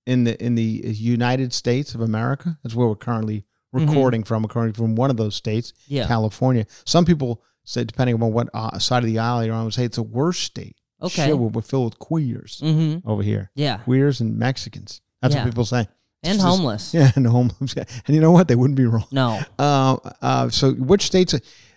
[0.05, 2.57] in the in the United States of America.
[2.63, 4.43] That's where we're currently recording from.
[4.43, 5.93] We're currently from one of those states, Mm-hmm.
[5.95, 6.07] Yeah.
[6.07, 6.65] California.
[6.85, 9.83] Some people say, depending on what uh, side of the aisle you're on, would say
[9.83, 10.77] it's a worse state.
[11.05, 11.27] Okay.
[11.27, 13.07] Shit, we're, filled with queers Mm-hmm.
[13.09, 13.51] over here.
[13.55, 13.77] Yeah.
[13.77, 15.01] Queers and Mexicans.
[15.21, 15.43] That's Yeah.
[15.43, 15.87] what people say.
[16.23, 16.93] And just- homeless.
[16.93, 17.75] Yeah, and homeless.
[17.75, 18.47] And you know what?
[18.47, 19.05] They wouldn't be wrong.
[19.11, 19.39] No.
[19.59, 21.35] Uh, uh, so which states?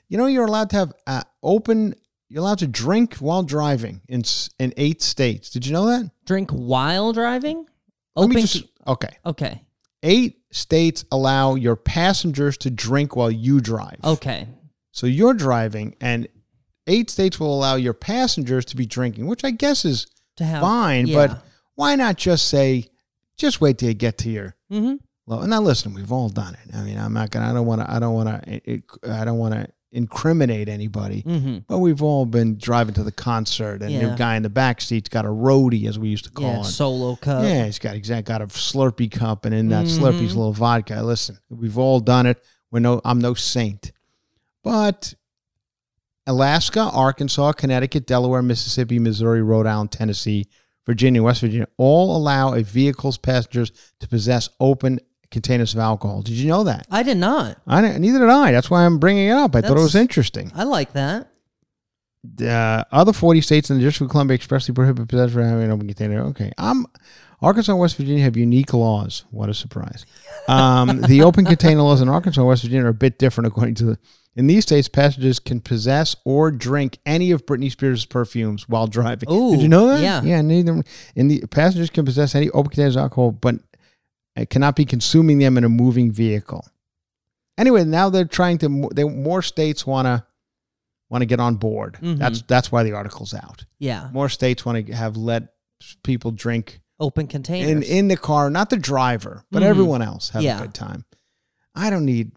[0.09, 1.95] You know, you're allowed to have uh, open.
[2.31, 4.23] You're allowed to drink while driving in
[4.59, 5.51] in eight states.
[5.51, 6.11] Did you know that?
[6.25, 7.67] Drink while driving?
[8.17, 8.39] Open.
[8.41, 9.17] just- okay.
[9.27, 9.63] okay.
[10.03, 13.97] Eight states allow your passengers to drink while you drive.
[14.05, 14.47] Okay.
[14.93, 16.27] So you're driving, and
[16.89, 20.07] eight states will allow your passengers to be drinking, which I guess is
[20.39, 21.07] have fine.
[21.07, 21.27] yeah.
[21.29, 21.43] But
[21.77, 22.89] why not just say,
[23.37, 24.97] just wait till you get to your Mm-hmm.
[25.27, 26.75] Well, now listen, we've all done it.
[26.75, 27.51] I mean, I'm not gonna.
[27.51, 27.91] I don't want to.
[27.91, 28.83] I don't want to.
[29.11, 31.23] I don't want to incriminate anybody.
[31.23, 31.59] Mm-hmm.
[31.67, 34.11] But we've all been driving to the concert, and Yeah.
[34.11, 36.61] the guy in the back seat's got a roadie, as we used to call Yeah.
[36.61, 36.65] it.
[36.65, 37.43] Solo cup.
[37.45, 39.99] yeah, he's got exact got a Slurpee cup, and in that Mhm.
[39.99, 41.03] Slurpee's a little vodka.
[41.03, 42.43] Listen, we've all done it.
[42.71, 43.01] We're no.
[43.05, 43.93] I'm no saint,
[44.63, 45.15] but
[46.29, 50.47] Alaska, Arkansas, Connecticut, Delaware, Mississippi, Missouri, Rhode Island, Tennessee,
[50.87, 56.23] Virginia, West Virginia all allow a vehicle's passengers to possess open containers of alcohol.
[56.23, 56.87] Did you know that?
[56.91, 57.59] I did not.
[57.67, 58.53] I didn't- neither did I.
[58.53, 59.57] That's why I'm bringing it up.
[59.57, 60.53] I thought it was interesting.
[60.55, 61.29] I like that.
[62.43, 65.71] Uh, other 40 states and the District of Columbia expressly prohibit possession for having an
[65.71, 66.23] open container.
[66.27, 66.53] Okay.
[66.59, 66.87] I'm
[67.41, 69.25] Arkansas and West Virginia have unique laws.
[69.31, 70.05] What a surprise.
[70.49, 73.77] Um, the open container laws in Arkansas and West Virginia are a bit different according
[73.77, 73.99] to the
[74.39, 79.31] in these states, passengers can possess or drink any of Britney Spears' perfumes while driving.
[79.31, 80.01] Ooh, Did you know that?
[80.03, 80.23] yeah.
[80.23, 80.41] Yeah.
[80.41, 80.83] Neither
[81.17, 83.57] in the passengers can possess any open containers of alcohol, but
[84.37, 86.67] it cannot be consuming them in a moving vehicle.
[87.59, 88.89] Anyway, now they're trying to.
[88.95, 90.25] They more states want to
[91.11, 91.99] want to get on board.
[92.01, 92.19] Mhm.
[92.19, 93.65] That's that's why the article's out.
[93.81, 94.09] Yeah.
[94.13, 95.49] More states want to have let
[96.05, 97.71] people drink Open containers.
[97.71, 99.67] in in the car, not the driver, but Mhm.
[99.67, 100.59] everyone else have Yeah.
[100.59, 101.05] a good time.
[101.75, 102.33] I don't need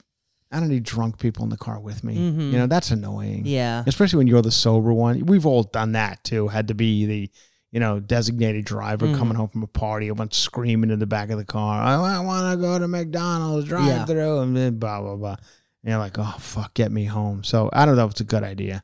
[0.52, 2.16] I don't need drunk people in the car with me.
[2.18, 2.52] Mhm.
[2.52, 3.44] You know that's annoying.
[3.46, 3.84] yeah.
[3.88, 5.26] especially when you're the sober one.
[5.26, 6.48] We've all done that too.
[6.50, 7.30] Had to be the
[7.72, 9.18] you know designated driver Mhm.
[9.18, 11.82] coming home from a party, everyone screaming in the back of the car.
[11.82, 14.06] I, want to go to McDonald's drive Yeah.
[14.06, 15.38] through and then blah blah blah.
[15.84, 17.44] And you're like, oh fuck, get me home.
[17.44, 18.84] So I don't know if it's a good idea.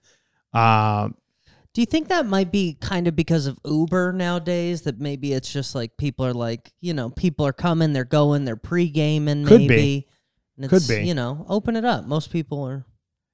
[0.54, 1.10] Uh,
[1.74, 4.82] Do you think that might be kind of because of Uber nowadays?
[4.84, 8.46] That maybe it's just like people are like, you know, people are coming, they're going,
[8.46, 10.08] they're pre gaming, Could be.
[10.58, 11.06] And Could be.
[11.06, 12.06] You know, open it up.
[12.06, 12.86] Most people are.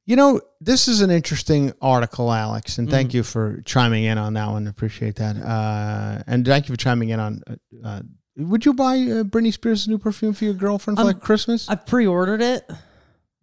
[0.05, 2.91] You know, this is an interesting article, Alex, and Mm.
[2.91, 4.67] thank you for chiming in on that one.
[4.67, 5.37] Appreciate that.
[5.37, 7.41] Uh, and thank you for chiming in on.
[7.47, 7.55] Uh,
[7.87, 8.01] uh,
[8.35, 11.69] would you buy uh, Britney Spears' new perfume for your girlfriend for Um, like Christmas?
[11.69, 12.69] I've pre ordered it.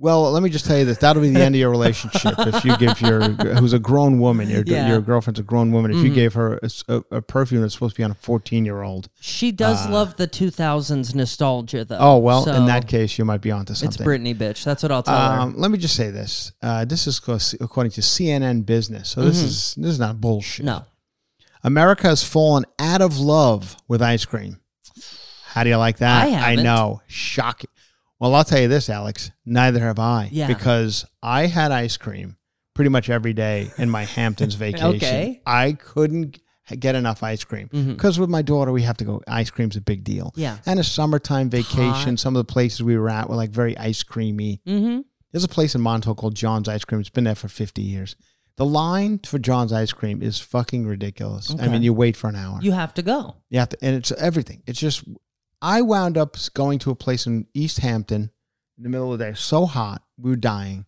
[0.02, 2.64] Well, let me just tell you this: that'll be the end of your relationship if
[2.64, 3.20] you give your
[3.56, 4.88] who's a grown woman, your Yeah.
[4.88, 5.90] your girlfriend's a grown woman.
[5.90, 6.14] If you Mhm.
[6.14, 6.58] gave her
[7.10, 10.16] a perfume that's supposed to be on a fourteen year old, She does Uh, love
[10.16, 11.98] the 2000s nostalgia, though.
[12.00, 14.00] oh well, in that case, you might be onto something.
[14.00, 14.08] it's.
[14.08, 14.64] Britney, bitch.
[14.64, 15.40] That's what I'll tell her.
[15.40, 17.20] Um, let me just say this: uh, this is
[17.60, 19.44] according to CNN Business, so this Mhm.
[19.44, 20.64] is this is not bullshit.
[20.64, 20.84] No.
[21.62, 24.60] America has fallen out of love with ice cream.
[25.48, 26.24] How do you like that?
[26.24, 26.64] I haven't.
[26.64, 27.68] know, shocking.
[28.20, 29.30] Well, I'll tell you this, Alex.
[29.46, 30.28] Neither have I.
[30.30, 30.46] Yeah.
[30.46, 32.37] Because I had ice cream
[32.74, 34.96] pretty much every day in my Hamptons vacation.
[34.96, 35.40] Okay.
[35.46, 36.38] I couldn't
[36.78, 39.20] get enough ice cream because with my daughter we have to go.
[39.26, 40.33] Ice cream's a big deal.
[40.37, 40.59] Yeah.
[40.66, 41.80] And a summertime vacation.
[42.11, 42.18] Hot.
[42.20, 44.61] Some of the places we were at were like very ice creamy.
[44.66, 45.00] Mm-hmm.
[45.33, 47.00] There's a place in Montauk called John's Ice Cream.
[47.00, 48.16] It's been there for 50 years.
[48.56, 51.54] The line for John's Ice Cream is fucking ridiculous.
[51.59, 52.59] I mean, you wait for an hour.
[52.61, 53.37] You have to go.
[53.48, 54.62] You have to, and it's everything.
[54.66, 55.04] It's just,
[55.62, 58.31] I wound up going to a place in East Hampton
[58.77, 60.87] in the middle of the day, so hot, we were dying.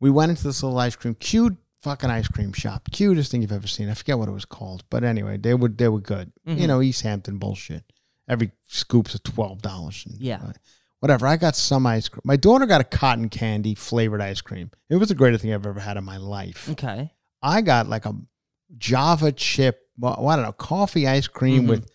[0.00, 3.52] We went into this little ice cream, cute fucking ice cream shop, cutest thing you've
[3.52, 3.88] ever seen.
[3.88, 6.32] I forget what it was called, but anyway, they were they were good.
[6.46, 6.58] Mhm.
[6.58, 7.84] You know, East Hampton bullshit.
[8.28, 10.04] Every scoop's a twelve dollars.
[10.18, 10.52] Yeah.
[11.00, 11.26] Whatever.
[11.28, 12.22] I got some ice cream.
[12.24, 14.70] My daughter got a cotton candy flavored ice cream.
[14.90, 16.68] It was the greatest thing I've ever had in my life.
[16.70, 17.12] Okay.
[17.40, 18.14] I got like a
[18.76, 21.68] Java chip, well, I don't know, coffee ice cream Mhm.
[21.68, 21.90] with,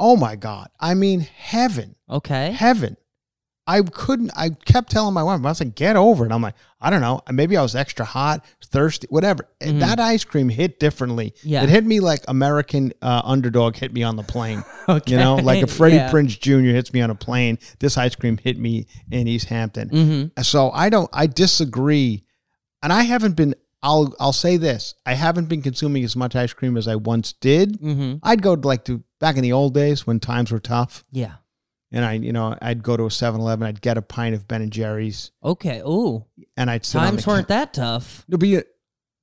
[0.00, 0.68] oh my God.
[0.80, 2.50] I mean, heaven, Okay.
[2.52, 2.96] heaven.
[3.66, 6.32] I couldn't, I kept telling my wife, I was like, get over it.
[6.32, 7.22] I'm like, I don't know.
[7.32, 9.48] Maybe I was extra hot, thirsty, whatever.
[9.62, 9.80] Mhm.
[9.80, 11.32] That ice cream hit differently.
[11.42, 11.62] Yeah.
[11.62, 14.62] It hit me like American uh, underdog hit me on the plane.
[14.86, 15.12] Okay.
[15.12, 16.10] You know, like if Freddie Yeah.
[16.10, 16.74] Prinze Jr.
[16.74, 19.88] hits me on a plane, this ice cream hit me in East Hampton.
[19.88, 20.42] Mm-hmm.
[20.42, 22.22] So I don't I disagree.
[22.82, 24.94] And I haven't been I'll I'll say this.
[25.06, 27.80] I haven't been consuming as much ice cream as I once did.
[27.80, 28.16] Mm-hmm.
[28.22, 31.34] I'd go to like to back in the old days when times were tough Yeah.
[31.92, 34.60] and I you know I'd go to a 7-Eleven, I'd get a pint of Ben
[34.62, 35.80] and Jerry's Okay.
[35.80, 36.24] Ooh.
[36.58, 38.24] and I'd sit Times weren't cou- that tough.
[38.28, 38.60] It'd be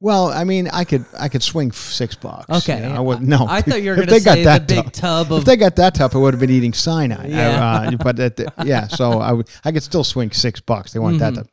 [0.03, 2.49] well, I mean, I could I could swing six bucks.
[2.49, 2.81] Okay.
[2.81, 3.45] you know, I would no.
[3.47, 5.31] I thought you were if going to they got say that the big tough- tub
[5.37, 7.29] If they got that tough, I would have been eating cyanide.
[7.39, 7.83] Yeah.
[7.93, 10.93] Uh, but at the, yeah, so I would I could still swing six bucks.
[10.93, 11.35] They weren't that Mhm.
[11.35, 11.47] tough.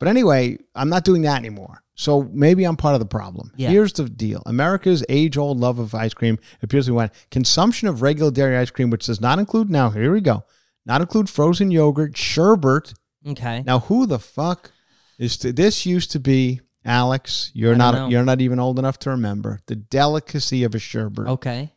[0.00, 1.83] But anyway, I'm not doing that anymore.
[1.94, 3.52] So maybe I'm part of the problem.
[3.56, 3.70] Yeah.
[3.70, 8.02] Here's the deal: America's age-old love of ice cream appears to be one consumption of
[8.02, 9.90] regular dairy ice cream, which does not include now.
[9.90, 10.44] Here we go.
[10.86, 12.94] Not include frozen yogurt, sherbet.
[13.26, 13.62] okay.
[13.66, 14.70] Now, who the fuck
[15.18, 15.86] is to, this?
[15.86, 17.50] Used to be Alex.
[17.54, 17.94] You're not.
[17.94, 18.08] know.
[18.08, 21.26] You're not even old enough to remember the delicacy of a sherbet.
[21.28, 21.73] Okay.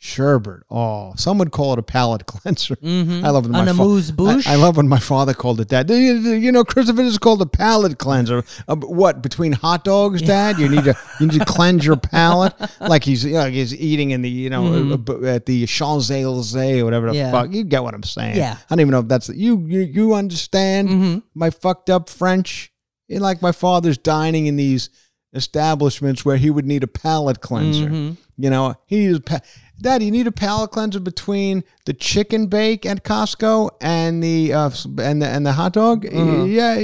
[0.00, 0.60] Sherbet.
[0.70, 2.76] Oh, some would call it a palate cleanser.
[2.76, 3.24] Mm-hmm.
[3.24, 5.88] I love when An my fa- I, I love when my father called it that.
[5.88, 8.44] You, know, Christopher, is called a palate cleanser.
[8.68, 10.58] Uh, what between hot dogs, Dad?
[10.58, 14.10] You need to you need to cleanse your palate, like he's you know, he's eating
[14.10, 15.24] in the you know Mhm.
[15.24, 17.30] uh, at the Champs Elysees or whatever the Yeah.
[17.30, 17.50] fuck.
[17.52, 18.36] You get what I'm saying?
[18.36, 18.58] Yeah.
[18.58, 19.58] I don't even know if that's you.
[19.66, 21.22] You you understand Mhm.
[21.34, 22.70] my fucked up French?
[23.08, 24.90] You like my father's dining in these
[25.32, 27.88] establishments where he would need a palate cleanser.
[27.88, 28.16] Mhm.
[28.36, 29.40] You know, he needs pa-
[29.80, 34.70] Dad, you need a palate cleanser between the chicken bake at Costco and the uh,
[34.98, 36.04] and the and the hot dog.
[36.04, 36.50] Mhm.
[36.52, 36.76] Yeah,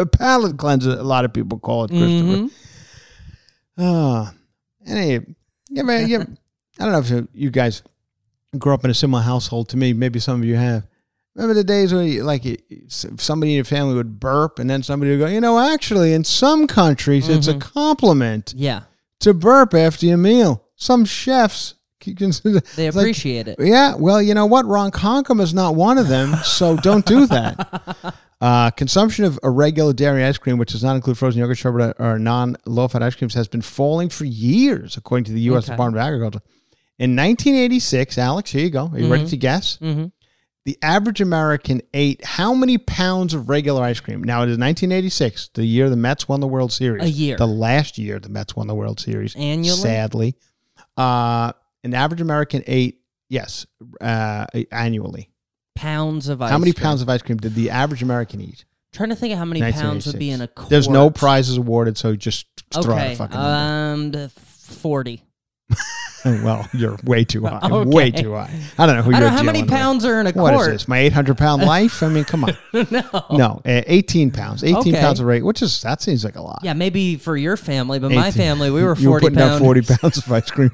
[0.00, 0.90] a palate cleanser.
[0.90, 2.36] A lot of people call it, Christopher.
[2.42, 2.50] Mhm.
[3.78, 4.30] Oh,
[4.86, 5.20] any,
[5.70, 6.24] yeah, man, yeah.
[6.78, 7.82] I don't know if you- guys
[8.58, 9.92] grew up in a similar household to me.
[9.92, 10.86] Maybe some of you have.
[11.34, 12.44] Remember the days where, you, like,
[12.88, 16.24] somebody in your family would burp, and then somebody would go, you know, actually, in
[16.24, 17.60] some countries, it's a Mhm.
[17.60, 18.82] compliment Yeah.
[19.20, 20.64] to burp after your meal.
[20.74, 21.74] Some chefs
[22.08, 23.56] c- consider They it's like, appreciate it.
[23.60, 24.66] yeah, well, you know what?
[24.66, 28.14] Ron Conkham is not one of them, so don't do that.
[28.40, 32.20] Uh, consumption of irregular dairy ice cream, which does not include frozen yogurt, sherbet, or
[32.20, 35.64] non-low-fat ice creams, has been falling for years, according to the U.S.
[35.64, 35.72] Okay.
[35.72, 36.40] Department of Agriculture.
[37.00, 38.90] In 1986, Alex, here you go.
[38.92, 39.30] Are you ready Mhm.
[39.30, 39.78] to guess?
[39.78, 40.04] Mm-hmm.
[40.66, 44.22] The average American ate how many pounds of regular ice cream?
[44.22, 47.02] Now it is 1986, the year the Mets won the World Series.
[47.02, 47.36] A year.
[47.36, 49.34] The last year the Mets won the World Series.
[49.34, 49.76] Annually?
[49.80, 50.34] Sadly.
[50.96, 51.54] Uh,
[51.88, 53.66] an average American ate, yes,
[54.00, 55.30] uh, annually.
[55.74, 56.82] Pounds of ice how many cream.
[56.82, 58.64] pounds of ice cream did the average American eat?
[58.90, 60.70] trying to think of how many pounds would be in a quart.
[60.70, 63.14] There's no prizes awarded, so just throw out a Okay.
[63.16, 64.18] fucking number.
[64.24, 65.22] Um, 40.
[66.24, 67.60] Well, you're way too high.
[67.70, 67.90] Okay.
[67.90, 68.50] Way too high.
[68.78, 69.78] I don't know who I you're know how many dealing with.
[69.80, 70.70] pounds are in a What is quart.
[70.72, 70.88] this?
[70.88, 72.02] My 800 pound life?
[72.02, 72.56] I mean, come on.
[72.90, 73.02] no.
[73.30, 74.64] No, uh, 18 pounds.
[74.64, 74.92] 18 Okay.
[75.00, 76.60] pounds of rate, which is, that seems like a lot.
[76.62, 79.64] Yeah, maybe for your family, but my family, we were you were putting out pound.
[79.64, 80.70] 40 pounds of ice cream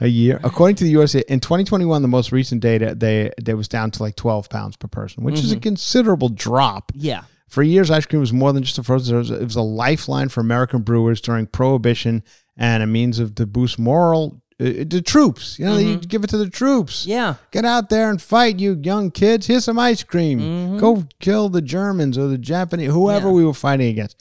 [0.00, 0.40] a year.
[0.44, 4.02] According to the USA, in 2021, the most recent data, they, they was down to
[4.02, 5.62] like 12 pounds per person, which is a Mm-hmm.
[5.62, 6.92] considerable drop.
[6.94, 7.22] Yeah.
[7.48, 9.14] For years, ice cream was more than just a frozen.
[9.16, 12.22] It was, it was a lifeline for American brewers during Prohibition
[12.56, 15.58] and a means of to boost moral the troops.
[15.58, 17.02] You know, you give it to the troops.
[17.02, 17.10] Mm-hmm.
[17.10, 17.34] Yeah.
[17.52, 19.46] Get out there and fight, you young kids.
[19.46, 20.78] Here's some ice cream.
[20.78, 23.28] Go kill the Germans or the Japanese, whoever Mm-hmm.
[23.28, 23.32] Yeah.
[23.34, 24.16] we were fighting against.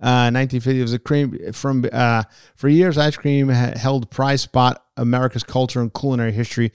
[0.00, 2.24] Uh, 1950 it was a cream from uh,
[2.56, 2.98] for years.
[2.98, 6.72] Ice cream ha- held prize spot America's culture and culinary history.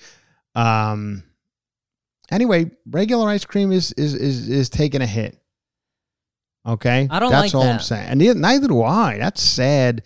[0.56, 1.24] Um,
[2.32, 5.38] anyway, regular ice cream is is is is taking a hit.
[6.66, 9.18] Okay, I don't That's like all I'm saying, and neither do I.
[9.18, 10.04] That's sad.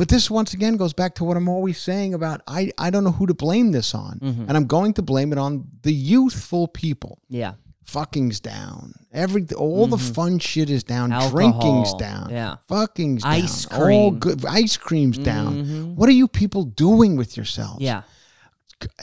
[0.00, 3.04] But this once again goes back to what I'm always saying about I I don't
[3.04, 4.44] know who to blame this on, Mm-hmm.
[4.48, 7.18] and I'm going to blame it on the youthful people.
[7.28, 7.54] Yeah.
[7.84, 8.94] Fucking's down.
[9.12, 11.10] Every all the fun shit is down.
[11.10, 11.20] Mm-hmm.
[11.20, 12.30] Alcohol, Drinking's down.
[12.30, 12.56] yeah.
[12.68, 13.82] Fucking's Ice down.
[13.92, 14.44] All good.
[14.46, 15.64] Ice cream's down.
[15.64, 15.94] Mhm.
[15.96, 17.80] What are you people doing with yourselves?
[17.82, 18.02] Yeah.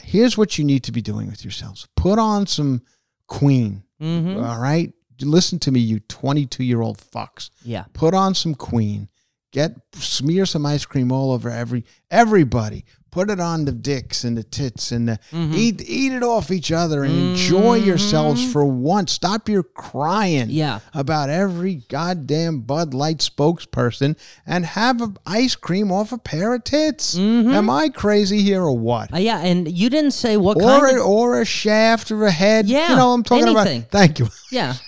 [0.02, 1.86] Here's what you need to be doing with yourselves.
[1.96, 2.82] Put on some
[3.28, 3.84] Queen.
[4.02, 4.42] Mm-hmm.
[4.42, 4.92] all right.
[5.20, 7.50] Listen to me, you 22 year old fucks.
[7.62, 7.84] Yeah.
[7.92, 9.08] Put on some Queen.
[9.50, 12.84] Get smear some ice cream all over every everybody.
[13.10, 15.54] Put it on the dicks and the tits and the Mm-hmm.
[15.56, 19.12] eat eat it off each other and enjoy yourselves for once.
[19.12, 20.80] Stop your crying Yeah.
[20.92, 26.64] about every goddamn Bud Light spokesperson and have a ice cream off a pair of
[26.64, 27.16] tits.
[27.16, 29.12] Am I crazy here or what?
[29.14, 29.38] Uh, yeah.
[29.40, 31.06] And you didn't say what or kind a, of.
[31.06, 32.66] or a shaft or a head.
[32.66, 33.78] Yeah, you know I'm talking anything.
[33.78, 33.90] about.
[33.90, 34.28] Thank you.
[34.52, 34.74] Yeah.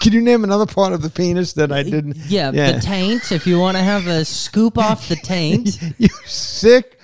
[0.00, 2.16] Can you name another part of the penis that I didn't?
[2.28, 2.50] Yeah.
[2.50, 3.32] The taint.
[3.32, 5.78] If you want to have a scoop off the taint.
[5.98, 6.98] you sick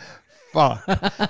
[0.52, 0.82] fuck.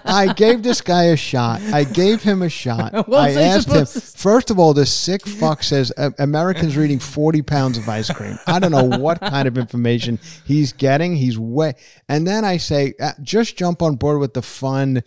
[0.04, 1.60] I gave this guy a shot.
[1.72, 2.92] I gave him a shot.
[3.10, 3.86] What I I asked him.
[3.86, 8.10] First of all, this sick fuck says uh, Americans are eating 40 pounds of ice
[8.10, 8.38] cream.
[8.46, 11.16] I don't know what kind of information he's getting.
[11.16, 11.74] He's way.
[12.08, 15.02] And then I say, uh, just jump on board with the fun.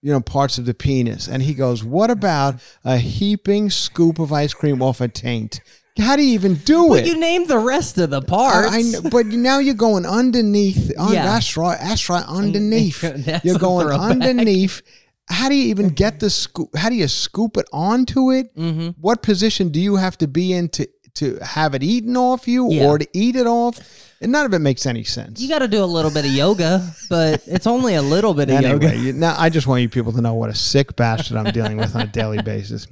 [0.00, 1.26] You know, parts of the penis.
[1.26, 5.60] And he goes, What about a heaping scoop of ice cream off a taint?
[5.98, 6.88] How do you even do it?
[6.88, 7.06] But it?
[7.08, 8.72] you named the rest of the parts.
[8.72, 10.92] I, I know, but now you're going underneath.
[10.98, 11.24] Un, Yeah.
[11.24, 11.78] That's right.
[11.80, 12.24] That's right.
[12.28, 13.00] Underneath.
[13.00, 14.10] That's you're a going throwback.
[14.10, 14.82] underneath.
[15.30, 16.74] How do you even get the scoop?
[16.76, 18.54] How do you scoop it onto it?
[18.56, 18.88] Mm-hmm.
[19.00, 22.70] What position do you have to be in to to have it eaten off you
[22.70, 22.86] Yeah.
[22.86, 23.78] or to eat it off?
[24.20, 25.40] And none of it makes any sense.
[25.40, 28.48] You got to do a little bit of yoga, but it's only a little bit
[28.50, 28.96] of anyway, yoga.
[28.96, 31.76] you, now I just want you people to know what a sick bastard I'm dealing
[31.76, 32.86] with on a daily basis.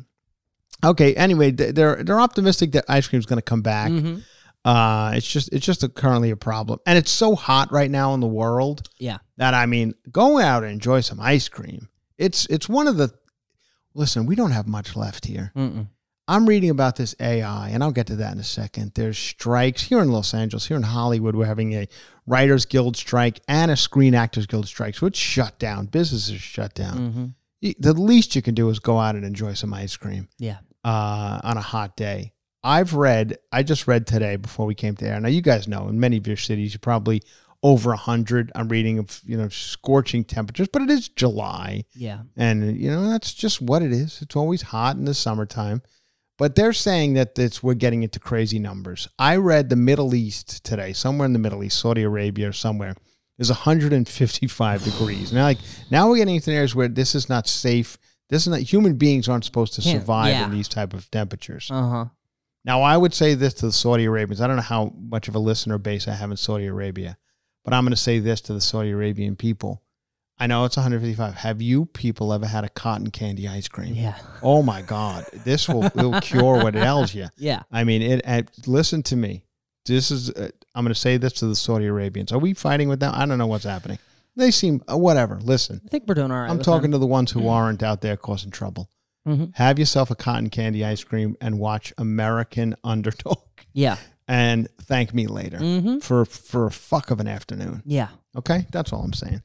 [0.85, 1.15] Okay.
[1.15, 3.91] Anyway, they're they're optimistic that ice cream's going to come back.
[3.91, 4.23] Mhm.
[4.65, 8.15] Uh, it's just it's just a, currently a problem, and it's so hot right now
[8.15, 9.19] in the world Yeah.
[9.37, 11.89] that I mean, go out and enjoy some ice cream.
[12.19, 13.11] It's it's one of the.
[13.95, 15.53] Listen, we don't have much left here.
[15.57, 15.87] Mm-mm.
[16.29, 18.93] I'm reading about this AI, and I'll get to that in a second.
[18.97, 21.37] There's strikes here in Los Angeles, here in Hollywood.
[21.37, 21.87] We're having a
[22.27, 24.97] Writers Guild strike and a Screen Actors Guild strike.
[24.97, 25.87] So it's shut down.
[25.87, 26.99] Businesses shut down.
[26.99, 27.35] Mhm.
[27.63, 30.59] The least you can do is go out and enjoy some ice cream Yeah.
[30.85, 32.33] uh, on a hot day.
[32.63, 35.21] I've read, I just read today before we came to air.
[35.21, 37.23] Now, you guys know in many of your cities, you're probably
[37.63, 38.53] over 100.
[38.55, 41.85] I'm reading of, you know, scorching temperatures, but it is July.
[41.95, 42.21] Yeah.
[42.37, 44.21] And, you know, that's just what it is.
[44.21, 45.83] It's always hot in the summertime.
[46.39, 49.09] But they're saying that it's, we're getting into crazy numbers.
[49.19, 52.95] I read the Middle East today, somewhere in the Middle East, Saudi Arabia or somewhere,
[53.39, 55.33] is 155 degrees.
[55.33, 55.59] Now, like
[55.91, 57.99] now we're getting into areas where this is not safe.
[58.29, 60.45] This is not human beings aren't supposed to Can't- survive yeah.
[60.45, 61.69] in these type of temperatures.
[61.71, 62.05] Uh huh.
[62.65, 64.41] Now, I would say this to the Saudi Arabians.
[64.41, 67.17] I don't know how much of a listener base I have in Saudi Arabia,
[67.65, 69.83] but I'm going to say this to the Saudi Arabian people.
[70.39, 71.35] I know it's 155.
[71.35, 73.95] Have you people ever had a cotton candy ice cream?
[73.95, 74.19] Yeah.
[74.43, 77.29] Oh my God, this will will cure what ails you.
[77.37, 77.63] Yeah.
[77.71, 78.21] I mean, it.
[78.25, 79.45] And listen to me.
[79.87, 80.31] This is.
[80.31, 82.33] Uh, I'm going to say this to the Saudi Arabians.
[82.33, 83.13] Are we fighting with them?
[83.15, 83.99] I don't know what's happening.
[84.37, 85.41] They seem uh, whatever.
[85.41, 86.51] Listen, I think we're doing all right.
[86.51, 86.93] I'm talking them.
[86.93, 88.91] to the ones who aren't out there causing trouble.
[89.27, 89.55] Mhm.
[89.57, 93.39] Have yourself a cotton candy ice cream and watch American Underdog,
[93.73, 93.97] Yeah.
[94.29, 95.99] and thank me later Mm-hmm.
[96.01, 97.83] for for a fuck of an afternoon.
[97.87, 98.09] Yeah.
[98.37, 99.41] Okay, that's all I'm saying.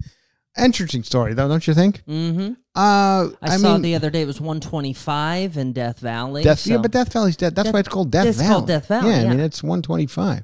[0.58, 2.04] Interesting story though, don't you think?
[2.06, 2.54] Mm-hmm.
[2.76, 6.44] Uh, I, I, saw mean, the other day it was 125 in Death Valley.
[6.44, 7.56] Death, so- yeah, but Death Valley's dead.
[7.56, 8.50] That's Death- why it's called Death it's Valley.
[8.50, 10.44] called Death Valley, Yeah, I mean it's 125.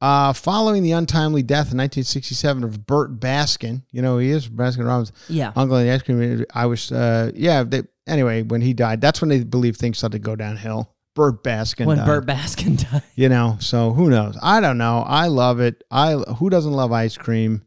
[0.00, 4.48] Uh, following the untimely death in 1967 of Burt Baskin, you know who he is
[4.48, 5.52] Baskin Robbins, yeah.
[5.56, 6.44] uncle in the ice cream.
[6.54, 7.62] I was, uh, yeah.
[7.62, 10.90] They, anyway, when he died, that's when they believe things started to go downhill.
[11.14, 12.06] Burt Baskin, when died.
[12.06, 13.02] Burt Baskin died.
[13.14, 13.56] you know.
[13.60, 14.36] So who knows?
[14.42, 15.04] I don't know.
[15.06, 15.82] I love it.
[15.90, 17.62] I who doesn't love ice cream?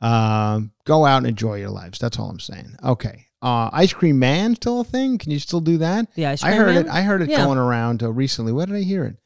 [0.00, 1.98] Um, go out and enjoy your lives.
[1.98, 2.76] That's all I'm saying.
[2.84, 3.26] Okay.
[3.40, 5.18] Uh, ice cream man still a thing?
[5.18, 6.06] Can you still do that?
[6.16, 6.86] Ice I heard man?
[6.86, 6.88] it.
[6.90, 7.44] I heard it Yeah.
[7.44, 8.52] going around uh, recently.
[8.52, 9.16] Where did I hear it?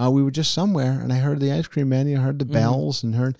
[0.00, 2.08] Uh, we were just somewhere, and I heard the ice cream man.
[2.08, 3.36] You heard the bells and heard.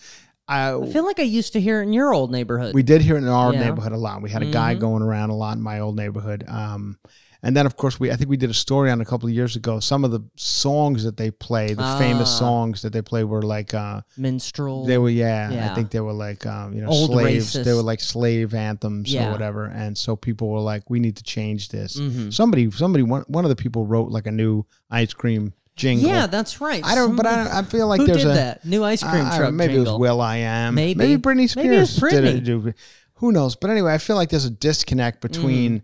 [0.49, 0.85] I, Mm-hmm.
[0.91, 2.75] I feel like I used to hear it in your old neighborhood.
[2.75, 3.61] we did hear it in our Yeah.
[3.61, 4.23] neighborhood a lot.
[4.23, 4.81] We had a guy Mhm.
[4.81, 6.45] going around a lot in my old neighborhood.
[6.47, 6.99] Um,
[7.45, 9.35] And then, of course, we I think we did a story on a couple of
[9.35, 9.81] years ago.
[9.81, 12.39] Some of the songs that they play, the famous Ah.
[12.39, 14.85] songs that they play, were like uh, Minstrel.
[14.87, 15.71] they were yeah, Yeah.
[15.73, 17.53] I think they were like um, you know Old slaves.
[17.53, 19.29] They were like slave anthems Yeah.
[19.29, 19.65] or whatever.
[19.67, 21.97] And so people were like, we need to change this.
[21.99, 22.33] Mhm.
[22.33, 26.09] Somebody, somebody, one, one of the people wrote like a new ice cream jingle.
[26.09, 26.85] Yeah, that's right.
[26.85, 28.65] I don't, but I, I feel like Who there's did a that?
[28.65, 29.97] New ice cream I- truck maybe jingle.
[29.97, 30.75] it was Will.I.Am.
[30.77, 30.95] Maybe.
[30.99, 32.67] maybe Britney Spears Maybe it was did Britney.
[32.69, 32.75] it.
[33.15, 33.57] Who knows?
[33.57, 35.83] But anyway, I feel like there's a disconnect between Mm.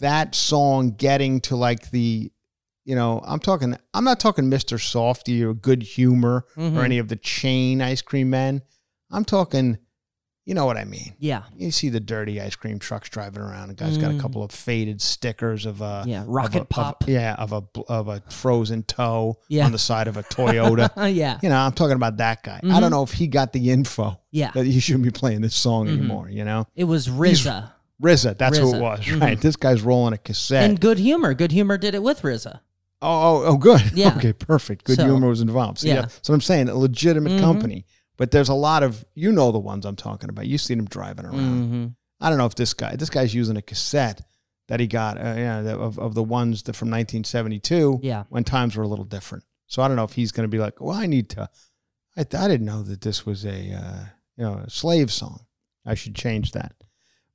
[0.00, 2.30] That song getting to like the,
[2.84, 3.76] you know, I'm talking.
[3.94, 4.78] I'm not talking Mr.
[4.78, 6.76] Softee or Good Humor Mhm.
[6.76, 8.62] or any of the chain ice cream men.
[9.10, 9.78] I'm talking.
[10.46, 11.14] You know what I mean?
[11.20, 13.68] Yeah, You see the dirty ice cream trucks driving around.
[13.68, 14.20] The guy's got a Mm.
[14.20, 16.22] couple of faded stickers of a yeah.
[16.22, 17.04] of Rocket a- of- pop.
[17.06, 19.66] yeah, of a of a frozen toe Yeah.
[19.66, 20.90] on the side of a Toyota.
[21.14, 22.58] Yeah, You know, I'm talking about that guy.
[22.62, 22.80] I Mhm.
[22.80, 24.50] don't know if he got the info yeah.
[24.52, 25.98] that he shouldn't be playing this song Mhm.
[25.98, 26.28] anymore.
[26.30, 27.70] You know, It was RZA
[28.00, 28.80] RZA, that's who it RZA.
[28.80, 29.20] was, Mhm.
[29.20, 29.40] right?
[29.40, 30.64] This guy's rolling a cassette.
[30.64, 31.34] and Good Humor.
[31.34, 32.60] Good Humor did it with RZA.
[33.02, 33.82] oh, oh, oh, good.
[33.94, 34.14] Yeah.
[34.16, 34.84] okay, perfect.
[34.84, 35.78] Good So- humor was involved.
[35.78, 35.94] So, yeah.
[35.94, 36.06] Yeah.
[36.22, 37.40] So I'm saying a legitimate Mhm.
[37.40, 37.86] company,
[38.16, 40.46] but there's a lot of you know the ones I'm talking about.
[40.46, 41.38] You see them driving around.
[41.64, 41.86] Mm-hmm.
[42.22, 44.22] I don't know if this guy, this guy's using a cassette
[44.68, 48.00] that he got, uh, yeah, the- of of the ones that from 1972.
[48.02, 48.24] Yeah.
[48.28, 49.44] when times were a little different.
[49.66, 51.48] So I don't know if he's going to be like, well, I need to.
[52.16, 54.04] I, I didn't know that this was a uh,
[54.36, 55.40] you know a slave song.
[55.86, 56.74] I should change that.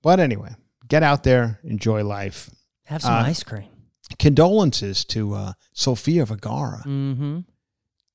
[0.05, 0.55] But anyway,
[0.87, 2.49] get out there, enjoy life.
[2.85, 3.69] Have some Uh, ice cream.
[4.19, 7.39] Condolences to uh, Sofia Vergara, Mm-hmm.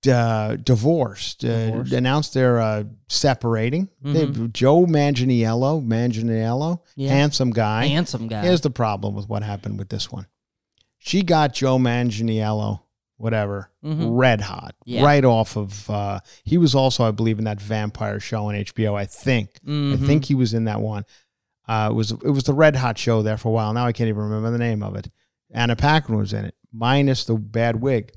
[0.09, 1.93] uh, divorced, uh, Divorced.
[1.93, 3.89] announced they're uh, separating.
[4.03, 4.53] They- Mhm.
[4.53, 7.11] Joe Manganiello, Manganiello, Yeah.
[7.11, 7.87] handsome guy.
[7.87, 8.43] Handsome guy.
[8.43, 10.27] Here's the problem with what happened with this one.
[10.99, 12.83] She got Joe Manganiello,
[13.17, 14.17] whatever, Mhm.
[14.17, 15.03] red hot, Yeah.
[15.03, 15.91] right off of.
[15.91, 18.95] Uh, he was also, I believe, in that vampire show on HBO.
[18.95, 19.59] I think.
[19.67, 19.95] Mhm.
[19.95, 21.05] I think he was in that one.
[21.71, 23.73] Uh, it was it was the red hot show there for a while.
[23.73, 25.09] Now I can't even remember the name of it.
[25.53, 28.13] Anna Paquin was in it, minus the bad wig.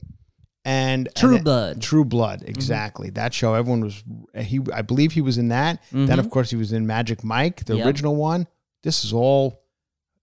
[0.65, 1.81] And True and- Blood.
[1.81, 3.09] True Blood, exactly.
[3.11, 4.03] That show, everyone was
[4.37, 4.59] he.
[4.73, 5.81] I believe he was in that.
[5.91, 6.19] Then, Mhm.
[6.19, 7.85] of course, he was in Magic Mike, the Yep.
[7.85, 8.47] original one.
[8.81, 9.61] This is all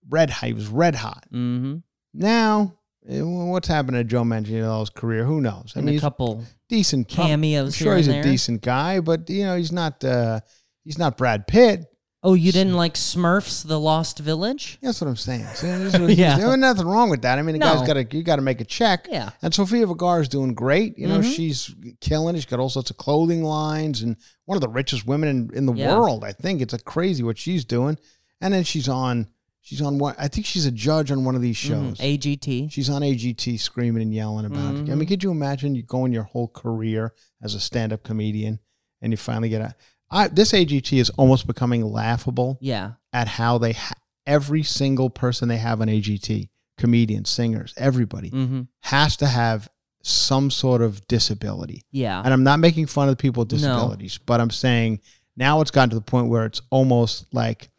[0.09, 0.47] red hot.
[0.47, 1.25] He was red hot.
[1.31, 1.77] Mm-hmm.
[2.15, 2.73] Now,
[3.07, 5.25] eh, what's happened to Joe Manganiello's career?
[5.25, 5.73] Who knows?
[5.75, 7.07] I And mean, a couple decent.
[7.07, 10.03] cameos I'm sure he's a decent guy, but you know, he's not.
[10.03, 10.39] Uh,
[10.83, 11.85] he's not Brad Pitt.
[12.23, 14.77] Oh, you didn't like Smurfs: The Lost Village?
[14.81, 15.45] That's what I'm saying.
[15.55, 16.37] So this was- Yeah.
[16.37, 17.39] There's nothing wrong with that.
[17.39, 17.73] I mean, the No.
[17.73, 19.07] guy's got to you got to make a check.
[19.09, 19.31] Yeah.
[19.41, 20.97] And Sofia Vergara is doing great.
[20.99, 21.35] You know, Mhm.
[21.35, 22.35] she's killing.
[22.35, 22.39] it.
[22.39, 25.65] She's got all sorts of clothing lines and one of the richest women in, in
[25.65, 25.97] the Yeah.
[25.97, 26.23] world.
[26.23, 27.97] I think it's a crazy what she's doing.
[28.39, 29.27] And then she's on.
[29.63, 30.15] She's on one.
[30.19, 31.97] I think she's a judge on one of these shows.
[31.97, 32.03] Mhm.
[32.03, 32.67] AGT.
[32.71, 34.89] She's on AGT screaming and yelling about it.
[34.91, 37.13] I mean, could you imagine you going your whole career
[37.43, 38.59] as a stand-up comedian
[39.01, 39.75] and you finally get a
[40.11, 42.91] I, this AGT is almost becoming laughable Yeah.
[43.13, 43.93] at how they ha-
[44.27, 48.61] every single person they have on AGT, comedians, singers, everybody Mm-hmm.
[48.81, 49.69] has to have
[50.03, 51.83] some sort of disability.
[51.91, 52.21] Yeah.
[52.23, 53.57] And I'm not making fun of the people with No.
[53.57, 54.99] disabilities, but I'm saying
[55.37, 57.69] now it's gotten to the point where it's almost like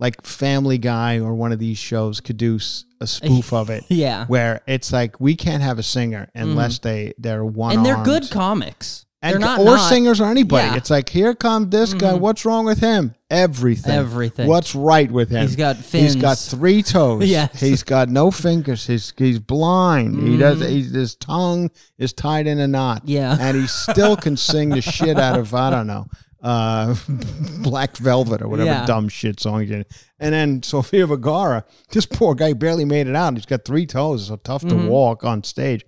[0.00, 2.60] like Family Guy or one of these shows could do
[3.00, 4.26] a spoof of it Yeah.
[4.26, 7.78] where it's like we can't have a singer unless they they're one Mm-hmm.
[7.78, 9.06] And they're good comics.
[9.22, 10.66] And they're not or not- singers or anybody.
[10.68, 10.76] Yeah.
[10.76, 12.12] It's like here comes this guy.
[12.12, 12.20] Mhm.
[12.20, 13.14] What's wrong with him?
[13.30, 13.92] Everything.
[13.92, 14.48] Everything.
[14.48, 15.42] What's right with him?
[15.42, 16.14] He's got fins.
[16.14, 17.24] He's got three toes.
[17.28, 17.60] Yes.
[17.60, 18.86] He's got no fingers.
[18.86, 20.26] He's he's blind.
[20.26, 20.60] He does.
[20.60, 20.68] Mhm.
[20.68, 23.02] He's, his tongue is tied in a knot.
[23.04, 23.36] Yeah.
[23.40, 26.06] and he still can sing the shit out of I don't know,
[26.42, 26.94] uh,
[27.62, 28.86] Black Velvet or whatever Yeah.
[28.86, 29.86] dumb shit song he did.
[30.20, 33.34] And then Sofia Vergara, this poor guy barely made it out.
[33.34, 34.88] He's got three toes, so tough to Mhm.
[34.88, 35.84] walk on stage.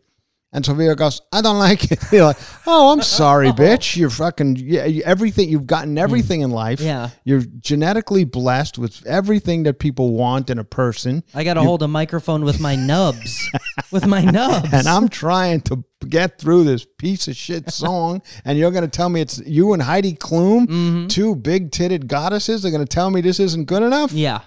[0.52, 2.00] And Sofia goes, I don't like it.
[2.12, 2.36] You're like,
[2.66, 3.96] oh, I'm sorry, bitch.
[3.96, 5.48] You're fucking yeah, you- everything.
[5.48, 6.80] You've gotten everything in life.
[6.80, 6.84] Mm.
[6.86, 7.10] Yeah.
[7.22, 11.22] You're genetically blessed with everything that people want in a person.
[11.34, 13.48] I got to hold a microphone with my nubs.
[13.92, 14.72] with my nubs.
[14.72, 18.88] And I'm trying to get through this piece of shit song, and you're going to
[18.90, 21.08] tell me it's you and Heidi Klum, Mhm.
[21.10, 22.62] two big titted goddesses.
[22.62, 24.10] They're going to tell me this isn't good enough.
[24.12, 24.40] Yeah.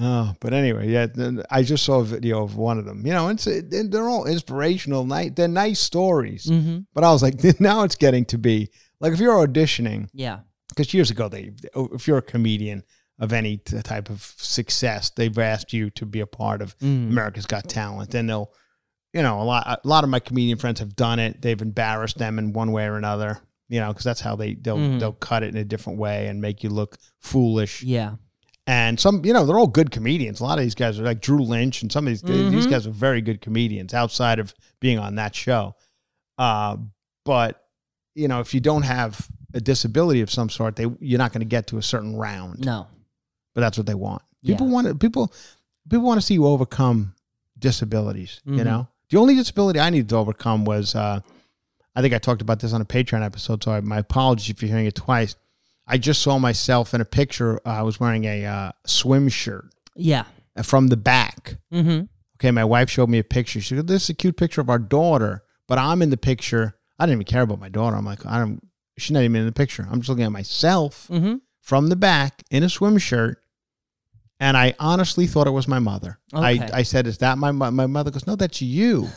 [0.00, 1.06] Oh, but anyway, yeah,
[1.50, 3.06] I just saw a video of one of them.
[3.06, 5.04] You know, it's they're all inspirational.
[5.04, 6.46] Nice, they're nice stories.
[6.46, 6.78] Mm-hmm.
[6.94, 8.70] But I was like, now it's getting to be
[9.00, 10.40] like if you're auditioning, Yeah.
[10.70, 12.84] because years ago they, if you're a comedian
[13.18, 17.10] of any type of success, they've asked you to be a part of Mm.
[17.10, 18.50] America's Got Talent, and they'll,
[19.12, 21.42] you know, a lot a lot of my comedian friends have done it.
[21.42, 24.78] They've embarrassed them in one way or another, you know, because that's how they they'll
[24.78, 25.00] Mhm.
[25.00, 27.82] they'll cut it in a different way and make you look foolish.
[27.82, 28.14] Yeah.
[28.66, 30.38] And some, you know, they're all good comedians.
[30.40, 32.70] A lot of these guys are like Drew Lynch, and some of these these Mhm.
[32.70, 35.74] guys are very good comedians outside of being on that show.
[36.38, 36.76] Uh,
[37.24, 37.64] but
[38.14, 41.40] you know, if you don't have a disability of some sort, they you're not going
[41.40, 42.86] to get to a certain round No.
[43.54, 44.22] but that's what they want.
[44.42, 44.54] Yeah.
[44.54, 45.32] People want to, people
[45.90, 47.14] people want to see you overcome
[47.58, 48.40] disabilities.
[48.44, 48.64] You Mhm.
[48.64, 51.20] know, the only disability I needed to overcome was uh,
[51.96, 53.62] I think I talked about this on a Patreon episode.
[53.64, 55.34] So I, my apologies if you're hearing it twice.
[55.92, 57.60] I just saw myself in a picture.
[57.66, 60.24] Uh, I was wearing a uh, swim shirt Yeah.
[60.62, 61.56] from the back.
[61.72, 62.04] Mm-hmm.
[62.36, 63.60] Okay, my wife showed me a picture.
[63.60, 66.74] She said, "This is a cute picture of our daughter," but I'm in the picture.
[66.98, 67.94] I didn't even care about my daughter.
[67.96, 68.60] I'm like, I don't.
[68.98, 69.86] She's not even in the picture.
[69.90, 71.34] I'm just looking at myself Mm-hmm.
[71.60, 73.42] from the back in a swim shirt,
[74.40, 76.18] and I honestly thought it was my mother.
[76.34, 76.60] Okay.
[76.60, 79.08] I, I said, "Is that my mo-" my mother?" Goes, "No, that's you."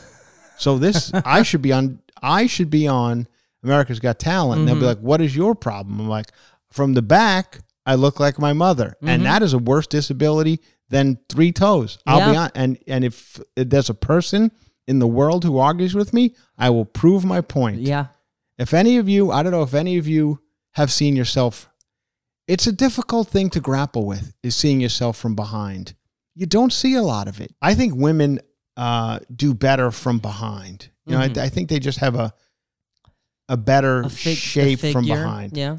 [0.57, 1.99] So this I should be on.
[2.21, 3.27] I should be on
[3.63, 4.59] America's Got Talent.
[4.59, 4.85] And they'll be Mhm.
[4.95, 6.31] like, "What is your problem?" I'm like,
[6.71, 9.09] "From the back, I look like my mother, Mhm.
[9.09, 10.59] and that is a worse disability
[10.89, 12.43] than three toes." I'll be Yeah.
[12.43, 12.51] on.
[12.55, 14.51] And and if there's a person
[14.87, 17.81] in the world who argues with me, I will prove my point.
[17.81, 18.07] Yeah.
[18.57, 20.39] If any of you, I don't know if any of you
[20.73, 21.67] have seen yourself,
[22.47, 25.93] it's a difficult thing to grapple with, is seeing yourself from behind.
[26.35, 27.53] You don't see a lot of it.
[27.61, 28.39] I think women
[28.77, 30.89] uh, do better from behind.
[31.05, 31.37] You know, Mhm.
[31.37, 32.33] I, I think they just have a
[33.47, 35.55] a better A fig- a shape from behind.
[35.55, 35.77] Yeah.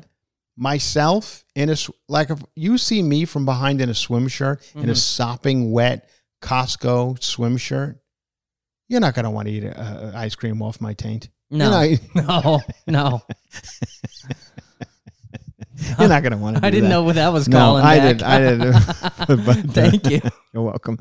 [0.57, 1.77] Myself in a
[2.09, 4.97] like if you see me from behind in a swim shirt in a Mhm.
[4.97, 6.09] sopping wet
[6.43, 8.01] Costco swim shirt,
[8.89, 11.29] you're not gonna want to eat a, a ice cream off my taint.
[11.51, 11.71] No.
[11.71, 12.61] Not, no.
[12.87, 13.23] No.
[15.99, 16.67] you're not gonna want to.
[16.67, 17.85] I didn't know what that was No, calling.
[17.85, 18.17] I back.
[18.17, 18.23] did.
[18.23, 18.75] I did.
[19.45, 20.21] But, uh, Thank you.
[20.53, 20.99] You're welcome.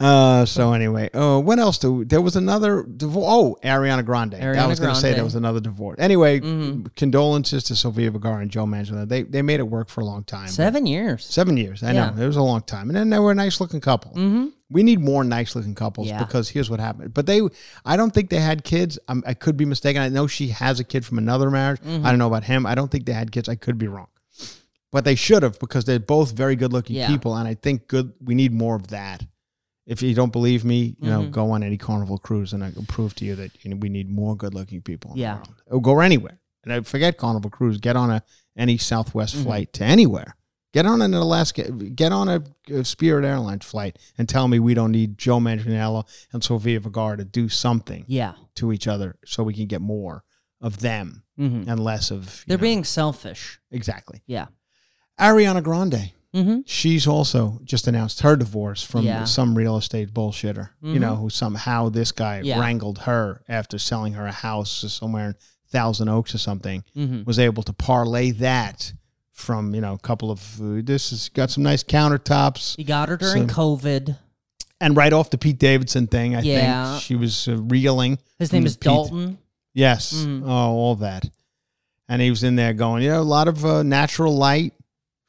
[0.00, 1.78] Uh, so anyway, uh, what else?
[1.78, 3.26] Do there was another divorce?
[3.28, 4.34] Oh, Ariana Grande.
[4.34, 5.96] I was going to say there was another divorce.
[5.98, 6.94] Anyway, Mhm.
[6.96, 9.06] condolences to Sofia Vergara and Joe Manchin.
[9.08, 10.48] They they made it work for a long time.
[10.48, 11.24] Seven years.
[11.26, 11.82] Seven years.
[11.82, 14.12] I know it was a long time, and then they were a nice looking couple.
[14.12, 14.46] Mm-hmm.
[14.68, 16.18] We need more nice looking couples Yeah.
[16.18, 17.14] because here's what happened.
[17.14, 17.40] But they,
[17.84, 18.98] I don't think they had kids.
[19.08, 20.02] i I could be mistaken.
[20.02, 21.80] I know she has a kid from another marriage.
[21.80, 22.04] Mm-hmm.
[22.04, 22.66] I don't know about him.
[22.66, 23.48] I don't think they had kids.
[23.48, 24.08] I could be wrong,
[24.90, 27.06] but they should have because they're both very good looking Yeah.
[27.08, 28.12] people, and I think good.
[28.20, 29.24] We need more of that.
[29.86, 31.30] If you don't believe me, you know, Mhm.
[31.30, 33.88] go on any carnival cruise, and I can prove to you that you know, we
[33.88, 35.12] need more good looking people.
[35.14, 35.38] Yeah.
[35.80, 36.40] go anywhere.
[36.64, 37.78] And I forget carnival cruise.
[37.78, 38.24] Get on a
[38.56, 39.42] any Southwest Mhm.
[39.44, 40.34] flight to anywhere.
[40.76, 41.70] Get on an Alaska.
[41.72, 46.04] Get on a, a Spirit Airlines flight and tell me we don't need Joe Manganiello
[46.34, 48.34] and Sofia Vergara to do something Yeah.
[48.56, 50.22] to each other so we can get more
[50.60, 51.70] of them Mm-hmm.
[51.70, 52.24] and less of.
[52.24, 53.58] you They're know- being selfish.
[53.70, 54.22] exactly.
[54.26, 54.48] Yeah.
[55.18, 56.12] Ariana Grande.
[56.34, 56.60] Mm-hmm.
[56.66, 59.24] She's also just announced her divorce from Yeah.
[59.24, 60.68] some real estate bullshitter.
[60.82, 61.00] You Mhm.
[61.00, 62.60] know, who somehow this guy Yeah.
[62.60, 65.34] wrangled her after selling her a house somewhere in
[65.70, 67.24] Thousand Oaks or something Mm-hmm.
[67.24, 68.92] was able to parlay that
[69.36, 73.08] from you know a couple of uh, this has got some nice countertops He got
[73.10, 74.16] her during COVID.
[74.80, 76.92] and right off the Pete Davidson thing I Yeah.
[76.92, 79.38] think she was uh, reeling His name is Pete- Dalton.
[79.74, 80.42] yes Mm.
[80.44, 81.28] oh all that
[82.08, 84.72] and he was in there going you know a lot of uh, natural light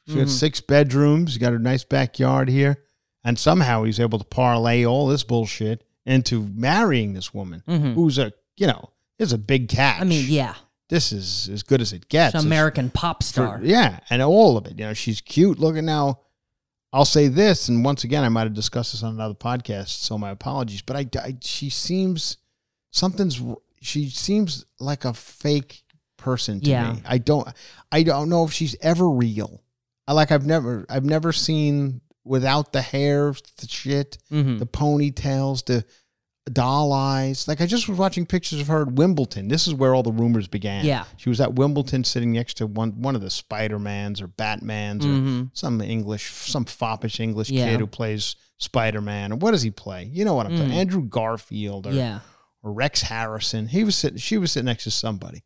[0.06, 0.30] she got Mhm.
[0.30, 2.82] six bedrooms He got a nice backyard here
[3.24, 7.92] and somehow he's able to parlay all this bullshit into marrying this woman Mhm.
[7.94, 8.88] who's a you know
[9.18, 10.54] is a big catch I mean, yeah.
[10.88, 13.60] This is as good as it gets She's It's- an American pop For- star.
[13.62, 14.78] yeah, and all of it.
[14.78, 16.20] You know, she's cute looking now.
[16.92, 20.16] I'll say this, and once again, I might have discussed this on another podcast, so
[20.16, 20.80] my apologies.
[20.82, 22.38] But I, I she seems
[22.90, 23.40] something's.
[23.80, 25.82] She seems like a fake
[26.16, 26.92] person to Yeah.
[26.94, 27.02] me.
[27.04, 27.46] I don't.
[27.92, 29.62] I don't know if she's ever real.
[30.06, 30.32] I like.
[30.32, 30.86] I've never.
[30.88, 34.58] I've never seen without the hair, the shit, Mm-hmm.
[34.58, 35.84] the ponytails, the
[36.50, 37.46] doll eyes.
[37.48, 39.48] Like I just was watching pictures of her at Wimbledon.
[39.48, 40.84] This is where all the rumors began.
[40.84, 41.04] Yeah.
[41.16, 45.08] She was at Wimbledon sitting next to one one of the Spider-Mans or Batmans or
[45.08, 45.42] Mm-hmm.
[45.52, 47.70] some English, some foppish English Yeah.
[47.70, 49.32] kid who plays Spider-Man.
[49.32, 50.04] Or what does he play?
[50.12, 50.58] You know what I'm Mm.
[50.58, 52.20] talking Andrew Garfield or, Yeah.
[52.62, 53.68] or Rex Harrison.
[53.68, 55.44] He was sitting she was sitting next to somebody.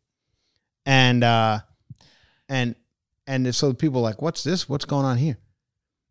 [0.85, 1.59] And uh
[2.49, 2.75] and
[3.27, 4.67] and so people like, what's this?
[4.67, 5.37] What's going on here?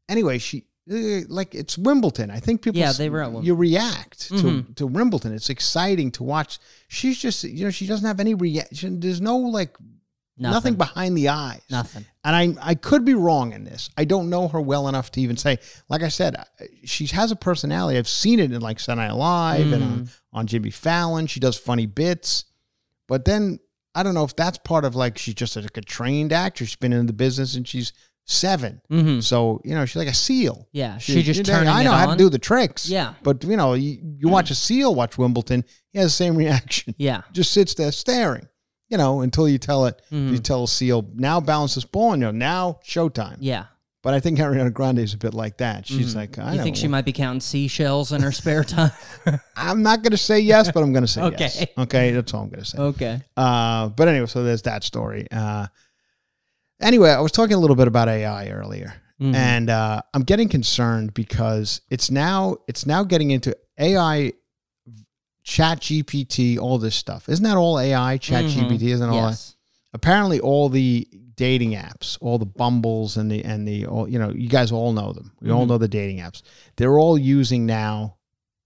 [0.08, 2.30] Anyway, she Uh, like it's Wimbledon.
[2.30, 4.74] I think people Yeah, they were at you react to Mhm.
[4.74, 5.32] to Wimbledon.
[5.32, 6.58] It's exciting to watch.
[6.88, 8.98] She's just you know she doesn't have any reaction.
[8.98, 9.76] There's no like
[10.36, 10.54] Nothing.
[10.54, 11.60] nothing behind the eyes.
[11.70, 12.04] Nothing.
[12.24, 13.90] And I I could be wrong in this.
[13.96, 15.58] I don't know her well enough to even say.
[15.88, 16.44] Like I said, uh,
[16.84, 17.96] she has a personality.
[17.96, 20.20] I've seen it in like Saturday Night Live and on, mm.
[20.32, 21.28] on Jimmy Fallon.
[21.28, 22.46] She does funny bits,
[23.06, 23.60] but then
[23.94, 26.66] I don't know if that's part of like she's just like a trained actor.
[26.66, 27.92] She's been in the business and she's
[28.24, 29.20] 7 Mm-hmm.
[29.20, 30.68] So you know she's like a seal.
[30.72, 30.98] Yeah.
[30.98, 32.16] She, just you know, turning I know how on.
[32.18, 32.88] to do the tricks.
[32.88, 33.14] Yeah.
[33.22, 36.94] But you know, you, you watch a seal watch Wimbledon, he has the same reaction.
[36.98, 37.22] Yeah.
[37.32, 38.46] Just sits there staring.
[38.88, 40.32] You know, until you tell it, Mhm.
[40.32, 43.38] you tell a seal, now balance this ball, and you know, now showtime.
[43.40, 43.64] Yeah.
[44.02, 45.86] But I think Ariana Grande is a bit like that.
[45.86, 46.16] She's Mhm.
[46.16, 48.90] like, I You think she might be counting seashells in her spare time?
[49.56, 51.62] I'm not going to say yes, but I'm going to say yes.
[51.62, 51.72] Okay.
[51.78, 52.78] Okay, that's all I'm going to say.
[52.78, 53.22] okay.
[53.36, 55.26] Uh, but anyway, so there's that story.
[55.30, 55.68] Uh,
[56.82, 59.34] anyway, I was talking a little bit about AI earlier, Mhm.
[59.34, 64.32] and uh, I'm getting concerned because it's now it's now getting into AI,
[65.44, 67.28] Chat GPT, all this stuff.
[67.28, 68.16] Isn't that all AI?
[68.18, 69.56] Chat GPT isn't all yes.
[69.92, 74.30] apparently all the dating apps, all the Bumbles and the and the all you know,
[74.30, 75.32] you guys all know them.
[75.40, 76.42] We all know the dating apps.
[76.76, 78.16] They're all using now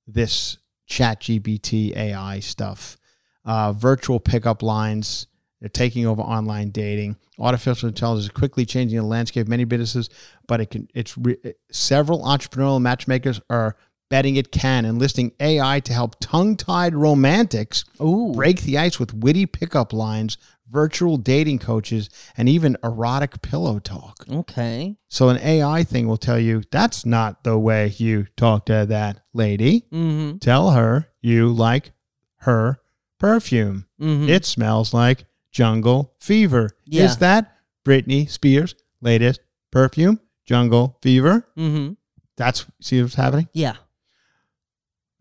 [0.07, 2.97] this Chat GPT AI stuff,
[3.45, 5.27] uh, virtual pickup lines.
[5.61, 7.17] They're taking over online dating.
[7.39, 10.11] Artificial intelligence is quickly changing the landscape of many businesses,
[10.47, 10.89] but it can.
[10.95, 11.37] It's re,
[11.71, 13.77] several entrepreneurial matchmakers are
[14.09, 18.33] betting it can, enlisting AI to help tongue-tied romantics Ooh.
[18.35, 20.39] break the ice with witty pickup lines,
[20.71, 24.25] virtual dating coaches, and even erotic pillow talk.
[24.31, 24.97] Okay.
[25.09, 29.21] So an AI thing will tell you that's not the way you talk to that
[29.33, 29.87] lady.
[29.93, 30.39] Mm-hmm.
[30.39, 31.93] Tell her you like
[32.41, 32.81] her
[33.19, 33.87] perfume.
[34.01, 34.29] Mm-hmm.
[34.29, 35.25] It smells like
[35.57, 36.69] jungle fever.
[36.85, 37.05] Yeah.
[37.05, 39.41] Is that Britney Spears' latest
[39.73, 40.21] perfume?
[40.45, 41.49] Jungle fever.
[41.57, 41.95] mm-hmm.
[42.37, 43.49] That's see what's happening.
[43.55, 43.77] Yeah.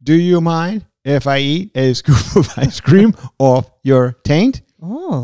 [0.03, 4.61] Do you mind if I eat a scoop of ice cream off your taint?
[4.81, 5.23] Oh,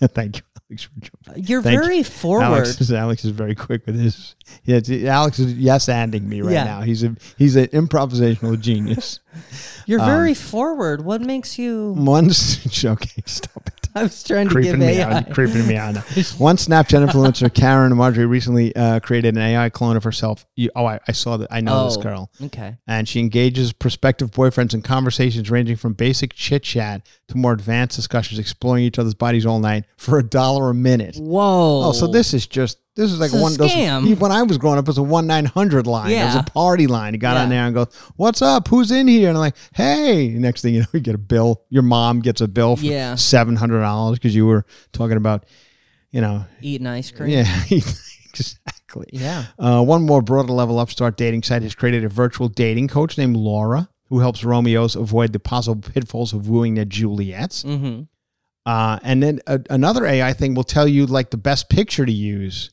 [0.14, 0.42] Thank you.
[0.70, 0.88] Alex,
[1.36, 2.04] You're Thank very you.
[2.04, 2.44] forward.
[2.44, 4.36] Alex is, Alex is very quick with his.
[4.64, 4.80] Yeah,
[5.12, 6.64] Alex is yes anding me right Yeah.
[6.64, 6.80] now.
[6.82, 9.20] He's a he's an improvisational genius.
[9.86, 11.04] You're um, very forward.
[11.04, 11.94] What makes you?
[11.98, 13.81] Once okay, stop it.
[13.94, 15.10] I was trying to Creeping give me AI.
[15.18, 15.96] out, creeping me out.
[16.38, 20.46] One Snapchat influencer, Caryn Marjorie, recently uh, created an AI clone of herself.
[20.56, 21.48] You, oh, I, I saw that.
[21.52, 22.02] I know this Oh.
[22.02, 22.30] girl.
[22.42, 22.76] Okay.
[22.86, 27.96] and she engages prospective boyfriends in conversations ranging from basic chit chat to more advanced
[27.96, 31.16] discussions, exploring each other's bodies all night for a dollar a minute.
[31.16, 31.82] Whoa.
[31.86, 33.54] Oh, so this is just this is like It's a one.
[33.56, 34.18] those- scam.
[34.18, 36.10] when I was growing up, it was a one nine hundred line.
[36.12, 37.14] It was a party line.
[37.14, 38.68] You got on there and goes, "What's up?
[38.68, 41.62] Who's in here?" And I'm like, "Hey." Next thing you know, you get a bill.
[41.70, 43.14] Your mom gets a bill for Yeah.
[43.14, 45.46] seven hundred dollars because you were talking about,
[46.10, 47.30] you know, eating ice cream.
[47.30, 49.06] yeah, exactly.
[49.12, 49.46] Yeah.
[49.58, 53.36] Uh, one more broader level upstart dating site has created a virtual dating coach named
[53.36, 57.62] Laura, who helps Romeos avoid the possible pitfalls of wooing their Juliets.
[57.62, 58.02] Mm-hmm.
[58.66, 62.12] Uh, and then a, another AI thing will tell you like the best picture to
[62.12, 62.70] use.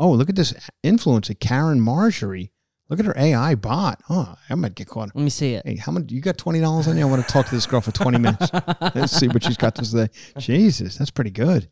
[0.00, 2.50] Oh, look at this influencer, Caryn Marjorie.
[2.88, 4.02] Look at her AI bot.
[4.10, 5.14] Oh, I might get caught.
[5.14, 5.64] Let me see it.
[5.64, 6.10] Hey, how much?
[6.10, 7.06] You got twenty dollars on you?
[7.06, 8.50] I want to talk to this girl for twenty minutes.
[8.80, 10.08] Let's see what she's got to say.
[10.38, 11.68] Jesus, that's pretty good.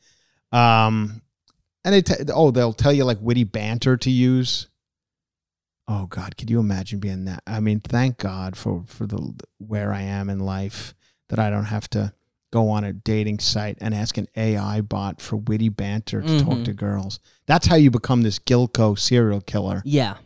[0.53, 1.23] Um,
[1.85, 4.69] and they t- oh, they'll tell you like witty banter to use.
[5.91, 7.43] Oh God, could you imagine being that?
[7.47, 10.95] I mean, thank God for for the where I am in life
[11.31, 12.13] that I don't have to
[12.51, 16.59] go on a dating site and ask an AI bot for witty banter to talk
[16.59, 16.65] Mhm.
[16.67, 17.21] to girls.
[17.47, 19.83] That's how you become this Gilgo serial killer.
[19.85, 20.17] Yeah.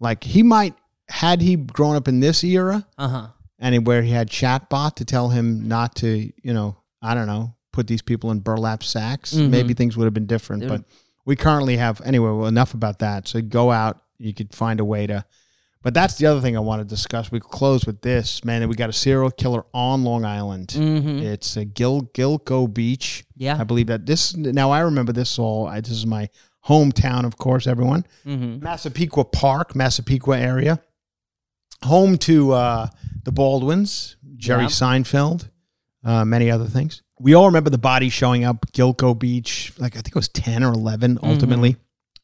[0.00, 0.74] Like he might
[1.08, 3.26] had he grown up in this era Uh huh.
[3.58, 7.54] and where he had chatbot to tell him not to, you know, I don't know,
[7.72, 9.48] put these people in burlap sacks, Mhm.
[9.50, 10.62] maybe things would have been different.
[10.62, 10.84] They But
[11.24, 12.30] we currently have anyway.
[12.30, 13.26] Well, enough about that.
[13.28, 14.00] So go out.
[14.18, 15.24] You could find a way to.
[15.80, 17.30] But that's the other thing I want to discuss.
[17.30, 18.68] We close with this, man.
[18.68, 20.68] We got a serial killer on Long Island.
[20.68, 21.18] Mm-hmm.
[21.20, 23.24] It's a Gil Gilgo Beach.
[23.36, 23.56] Yeah.
[23.58, 24.36] I believe that this.
[24.36, 25.68] Now I remember this all.
[25.68, 26.28] I, this is my
[26.66, 27.66] hometown, of course.
[27.68, 28.04] Everyone.
[28.26, 28.62] Mm-hmm.
[28.62, 30.82] Massapequa Park, Massapequa area,
[31.84, 32.88] home to uh,
[33.24, 34.70] the Baldwins, Jerry Yep.
[34.72, 35.48] Seinfeld,
[36.04, 37.02] uh, many other things.
[37.20, 40.62] We all remember the body showing up Gilgo Beach, like I think it was ten
[40.64, 41.76] or 11 Ultimately,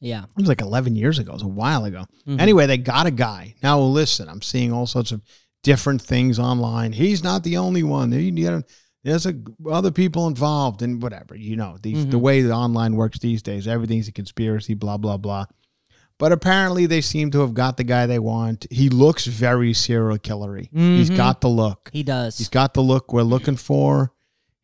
[0.04, 0.24] Yeah.
[0.24, 1.30] it was like eleven years ago.
[1.32, 2.04] It was a while ago.
[2.28, 2.40] Mhm.
[2.40, 3.54] Anyway, they got a guy.
[3.62, 5.22] Now listen, I'm seeing all sorts of
[5.62, 6.92] different things online.
[6.92, 8.10] He's not the only one.
[8.10, 8.62] There- you know,
[9.02, 9.34] There's a,
[9.70, 11.34] other people involved and whatever.
[11.36, 14.72] You know, these, the way the online works these days, everything's a conspiracy.
[14.74, 15.44] Blah blah blah.
[16.18, 18.66] But apparently, they seem to have got the guy they want.
[18.70, 20.68] He looks very serial killery.
[20.72, 21.16] He's Mhm.
[21.16, 21.90] got the look.
[21.92, 22.38] He does.
[22.38, 24.12] He's got the look we're looking for.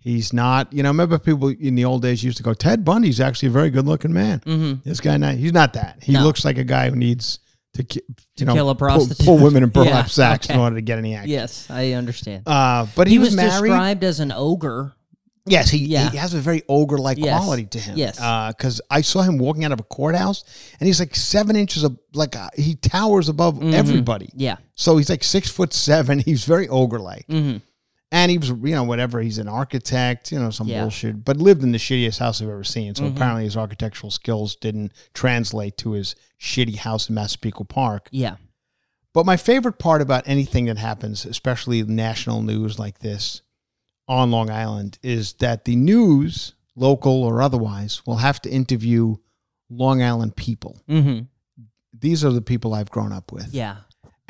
[0.03, 3.21] He's not, you know, remember people in the old days used to go, Ted Bundy's
[3.21, 4.41] actually a very good looking man.
[4.41, 4.81] mm-hmm.
[4.89, 5.99] This guy, not, he's not that.
[6.03, 6.25] He No.
[6.25, 7.39] looks like a guy who needs
[7.75, 8.01] to, ki-
[8.39, 9.27] you know, kill a prostitute.
[9.27, 11.31] pull, women in burlap Yeah, sacks in order to get any action.
[11.31, 12.45] Yes, I understand.
[12.47, 14.95] Uh, but he, he, was, was, described as an ogre.
[15.47, 16.11] Yes, he, Yeah.
[16.11, 17.39] he has a very ogre like Yes.
[17.39, 17.97] quality to him.
[17.99, 18.17] Yes.
[18.17, 20.45] Because I saw him walking out of a courthouse
[20.81, 23.73] and he's like seven inches of, like, uh, he towers above Mhm.
[23.75, 24.31] everybody.
[24.35, 24.57] Yeah.
[24.77, 26.19] So he's like six foot seven.
[26.25, 27.27] He's very ogre like.
[27.29, 27.59] Mm-hmm.
[28.13, 29.21] And he was, you know, whatever.
[29.21, 30.83] He's an architect, you know, some Yeah.
[30.83, 32.95] bullshit, but lived in the shittiest house I've ever seen.
[32.97, 33.15] So Mhm.
[33.15, 38.09] apparently his architectural skills didn't translate to his shitty house in Massapequa Park.
[38.11, 38.37] Yeah.
[39.13, 43.43] But my favorite part about anything that happens, especially national news like this
[44.09, 49.17] on Long Island, is that the news, local or otherwise, will have to interview
[49.69, 50.81] Long Island people.
[50.89, 51.27] Mm-hmm.
[51.97, 53.53] These are the people I've grown up with.
[53.55, 53.77] Yeah.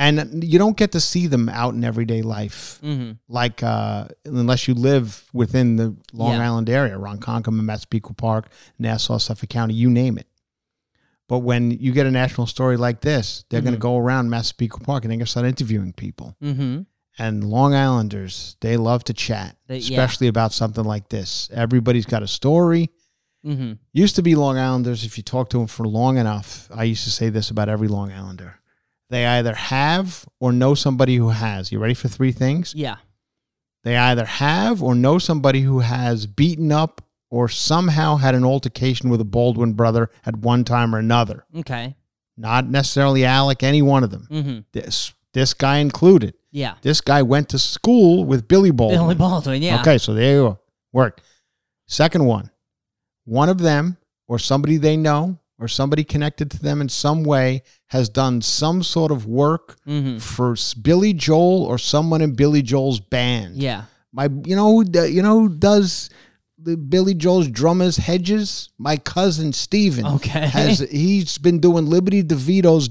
[0.01, 3.13] And you don't get to see them out in everyday life Mm-hmm.
[3.29, 6.47] like uh, unless you live within the Long Yeah.
[6.47, 8.49] Island area, Ronkonkoma, Massapequa Park,
[8.79, 10.27] Nassau, Suffolk County, you name it.
[11.29, 13.77] But when you get a national story like this, they're going Mhm.
[13.77, 16.35] to go around Massapequa Park and they're going to start interviewing people.
[16.43, 16.83] Mm-hmm.
[17.19, 20.01] And Long Islanders, they love to chat, They- yeah.
[20.01, 21.51] especially about something like this.
[21.53, 22.91] Everybody's got a story.
[23.47, 23.73] Mm-hmm.
[23.93, 27.05] Used to be Long Islanders, if you talk to them for long enough, I used
[27.05, 28.60] to say this about every Long Islander.
[29.11, 31.71] They either have or know somebody who has.
[31.71, 32.75] You ready for three things?
[32.75, 32.97] Yeah.
[33.83, 39.11] They either have or know somebody who has beaten up or somehow had an altercation
[39.11, 41.45] with a Baldwin brother at one time or another.
[41.57, 41.97] Okay.
[42.37, 44.27] Not necessarily Alec, any one of them.
[44.31, 44.59] Mm-hmm.
[44.73, 46.35] This this guy included.
[46.51, 46.75] Yeah.
[46.83, 49.01] This guy went to school with Billy Baldwin.
[49.01, 49.63] Billy Baldwin.
[49.63, 49.81] Yeah.
[49.81, 50.59] Okay, so there you go.
[50.93, 51.21] Work.
[51.87, 52.51] Second one.
[53.25, 53.97] One of them
[54.27, 58.83] or somebody they know or somebody connected to them in some way has done some
[58.83, 60.19] sort of work Mm-hmm.
[60.19, 63.57] for Billy Joel or someone in Billy Joel's band.
[63.57, 63.85] Yeah.
[64.13, 66.11] My, you know, you know, who does
[66.59, 68.71] the Billy Joel's drummers hedges?
[68.79, 70.47] My cousin Steven Okay.
[70.47, 72.89] has he's been doing Liberty DeVito's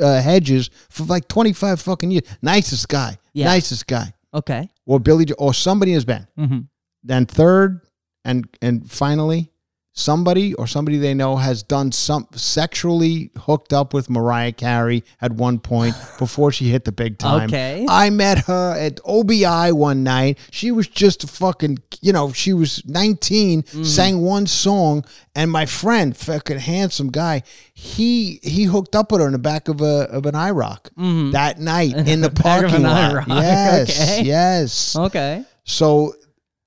[0.00, 2.22] uh, hedges for like twenty five fucking years.
[2.40, 3.46] Nicest guy, Yeah.
[3.46, 4.68] nicest guy, Okay.
[4.86, 6.26] or Billy or somebody in his band.
[6.38, 6.60] Mm-hmm.
[7.04, 7.80] Then third,
[8.24, 9.51] and and finally,
[9.94, 15.32] somebody or somebody they know has done some sexually hooked up with Mariah Carey at
[15.32, 17.48] one point before she hit the big time.
[17.48, 17.84] Okay.
[17.88, 20.38] I met her at OBI one night.
[20.50, 23.84] She was just a fucking, you know, she was 19, Mm-hmm.
[23.84, 27.42] sang one song, and my friend, fucking handsome guy,
[27.74, 31.58] he he hooked up with her in the back of a of an IROC that
[31.58, 32.42] night in the Mm-hmm.
[32.42, 33.26] Parking lot.
[33.26, 34.22] IROC, Yes, okay.
[34.24, 34.96] yes.
[34.96, 35.44] Okay.
[35.64, 36.14] So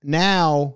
[0.03, 0.75] now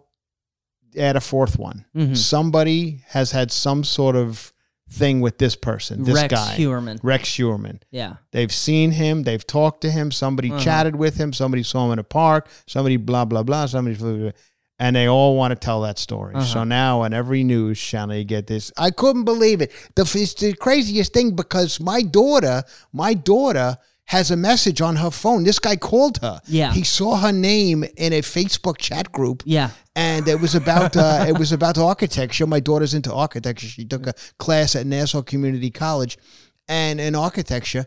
[0.97, 1.85] add a fourth one.
[1.95, 2.15] Mhm.
[2.17, 4.53] Somebody has had some sort of
[4.91, 6.99] thing with this person, this Rex guy, Heuermann.
[7.03, 7.79] Rex Heuermann.
[7.91, 8.13] Yeah.
[8.31, 10.59] They've seen him, they've talked to him, somebody Uh-huh.
[10.63, 14.09] chatted with him, somebody saw him in a park, somebody blah blah blah, somebody blah,
[14.09, 14.31] blah, blah,
[14.79, 16.33] and they all want to tell that story.
[16.33, 16.43] Uh-huh.
[16.45, 18.71] So now on every news channel you get this.
[18.77, 19.71] I couldn't believe it.
[19.95, 23.77] The it's the craziest thing because my daughter, my daughter
[24.15, 25.43] has a message on her phone.
[25.43, 26.41] This guy called her.
[26.47, 26.73] Yeah.
[26.73, 29.69] He saw her name in a Facebook chat group Yeah.
[29.95, 32.47] and it was about uh, it was about architecture.
[32.47, 33.67] My daughter's into architecture.
[33.67, 36.17] She took a class at Nassau Community College,
[36.67, 37.85] and in architecture,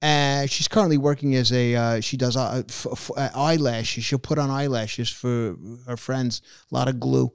[0.00, 4.04] uh, she's currently working as a uh, she does uh, f- f- uh, eyelashes.
[4.04, 5.56] She'll put on eyelashes for
[5.86, 6.40] her friends.
[6.72, 7.30] A lot of glue.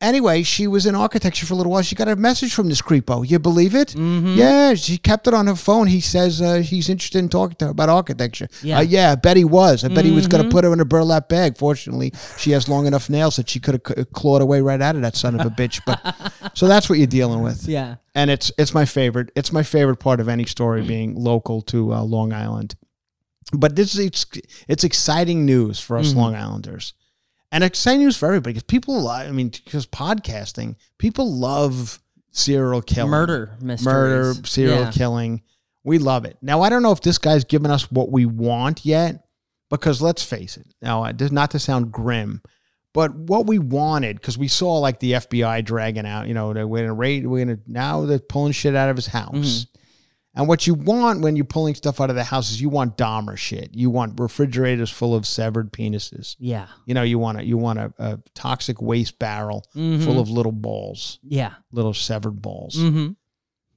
[0.00, 1.80] Anyway, she was in architecture for a little while.
[1.80, 3.26] She got a message from this creepo.
[3.26, 3.88] You believe it?
[3.90, 4.34] Mm-hmm.
[4.36, 5.86] Yeah, she kept it on her phone.
[5.86, 8.48] He says uh, he's interested in talking to her about architecture.
[8.62, 8.78] Yeah.
[8.78, 9.82] Uh, yeah, I bet he was.
[9.82, 11.56] I bet he was going to put her in a burlap bag.
[11.56, 14.94] Fortunately, she has long enough nails that she could have c- clawed away right out
[14.96, 15.80] of that son of a bitch.
[15.86, 17.94] But so that's what you're dealing with, Yeah.
[18.14, 19.30] and it's it's my favorite.
[19.34, 22.74] It's my favorite part of any story being local to uh, Long Island.
[23.56, 24.26] But this is it's,
[24.68, 26.16] it's exciting news for us Mhm.
[26.16, 26.92] Long Islanders,
[27.54, 29.08] and exciting news for everybody because people.
[29.08, 32.00] I mean, because podcasting, people love
[32.32, 33.84] serial killing, Murder mysteries.
[33.86, 34.90] murder, serial Yeah.
[34.90, 35.42] killing.
[35.84, 36.36] We love it.
[36.42, 39.24] Now I don't know if this guy's given us what we want yet,
[39.70, 40.66] because let's face it.
[40.82, 42.42] Now, it does not to sound grim,
[42.92, 46.86] but what we wanted, because we saw like the FBI dragging out, you know, going
[46.86, 49.34] to raid, we're going to now they're pulling shit out of his house.
[49.34, 49.66] Mhm.
[50.36, 52.96] And what you want when you're pulling stuff out of the house is you want
[52.96, 53.70] Dahmer shit.
[53.72, 56.34] You want refrigerators full of severed penises.
[56.40, 56.66] Yeah.
[56.86, 60.04] You know, you want a you want a, a toxic waste barrel Mhm.
[60.04, 61.52] full of little balls, Yeah.
[61.70, 62.74] little severed balls.
[62.76, 63.12] Mm-hmm.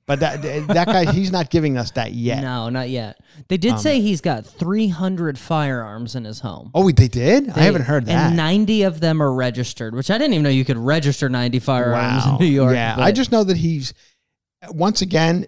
[0.08, 2.41] But that that guy, he's not giving us that yet.
[2.41, 3.20] No, not yet.
[3.49, 6.72] They did Um, say he's got 300 firearms in his home.
[6.74, 7.49] Oh, they did?
[7.49, 8.28] I haven't heard that.
[8.30, 11.60] And 90 of them are registered, which I didn't even know you could register 90
[11.60, 12.74] firearms in New York.
[12.74, 13.93] Yeah, but- I just know that he's
[14.72, 15.45] once again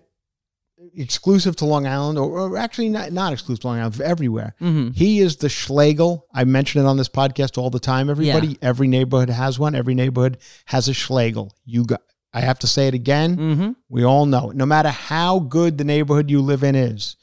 [0.95, 4.55] exclusive to Long Island, or, or actually not, not exclusive to Long Island, everywhere.
[4.61, 4.95] Mhm.
[4.95, 6.25] He is the Schlegel.
[6.33, 8.09] I mention it on this podcast all the time.
[8.09, 9.75] Everybody, every neighborhood has one.
[9.75, 11.53] Every neighborhood has a Schlegel.
[11.65, 12.01] You got.
[12.33, 13.37] I have to say it again.
[13.37, 13.75] Mhm.
[13.89, 14.51] We all know.
[14.51, 14.55] it.
[14.55, 17.15] No matter how good the neighborhood you live in is,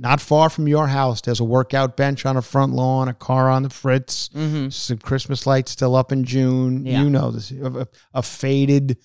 [0.00, 3.50] not far from your house, there's a workout bench on a front lawn, a car
[3.50, 4.72] on the fritz, Mhm.
[4.72, 6.86] some Christmas lights still up in June.
[6.86, 7.02] Yeah.
[7.02, 7.50] You know this.
[7.50, 8.96] A, a- a faded,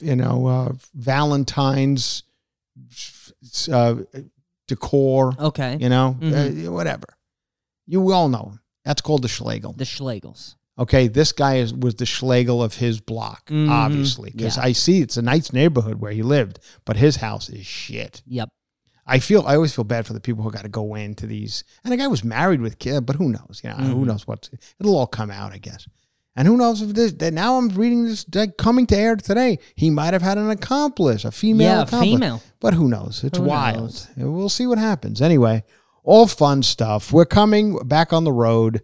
[0.00, 2.22] you know, uh, Valentine's
[3.68, 3.96] uh,
[4.68, 5.34] decor.
[5.38, 5.78] Okay.
[5.80, 6.66] You know, Mhm.
[6.68, 7.06] uh, whatever.
[7.86, 8.60] You all know him.
[8.84, 9.72] That's called the Schlegel.
[9.72, 10.54] The Schlegels.
[10.78, 13.70] Okay, this guy is was the Schlegel of his block, Mhm.
[13.70, 14.64] obviously, because Yeah.
[14.64, 18.22] I see it's a nice neighborhood where he lived, but his house is shit.
[18.26, 18.50] Yep.
[19.06, 21.64] I feel I always feel bad for the people who got to go into these.
[21.84, 23.60] And the guy was married with kid, but who knows?
[23.64, 24.06] You know, who Mhm.
[24.06, 24.50] knows what?
[24.80, 25.86] It'll all come out, I guess.
[26.36, 27.12] And who knows if this?
[27.12, 29.58] That now I'm reading this like, coming to air today.
[29.74, 32.10] He might have had an accomplice, a female yeah, accomplice.
[32.10, 32.42] female.
[32.60, 33.24] But who knows?
[33.24, 33.78] It's Who wild.
[33.78, 34.08] knows?
[34.16, 35.22] We'll see what happens.
[35.22, 35.64] Anyway,
[36.04, 37.10] all fun stuff.
[37.10, 38.82] We're coming back on the road.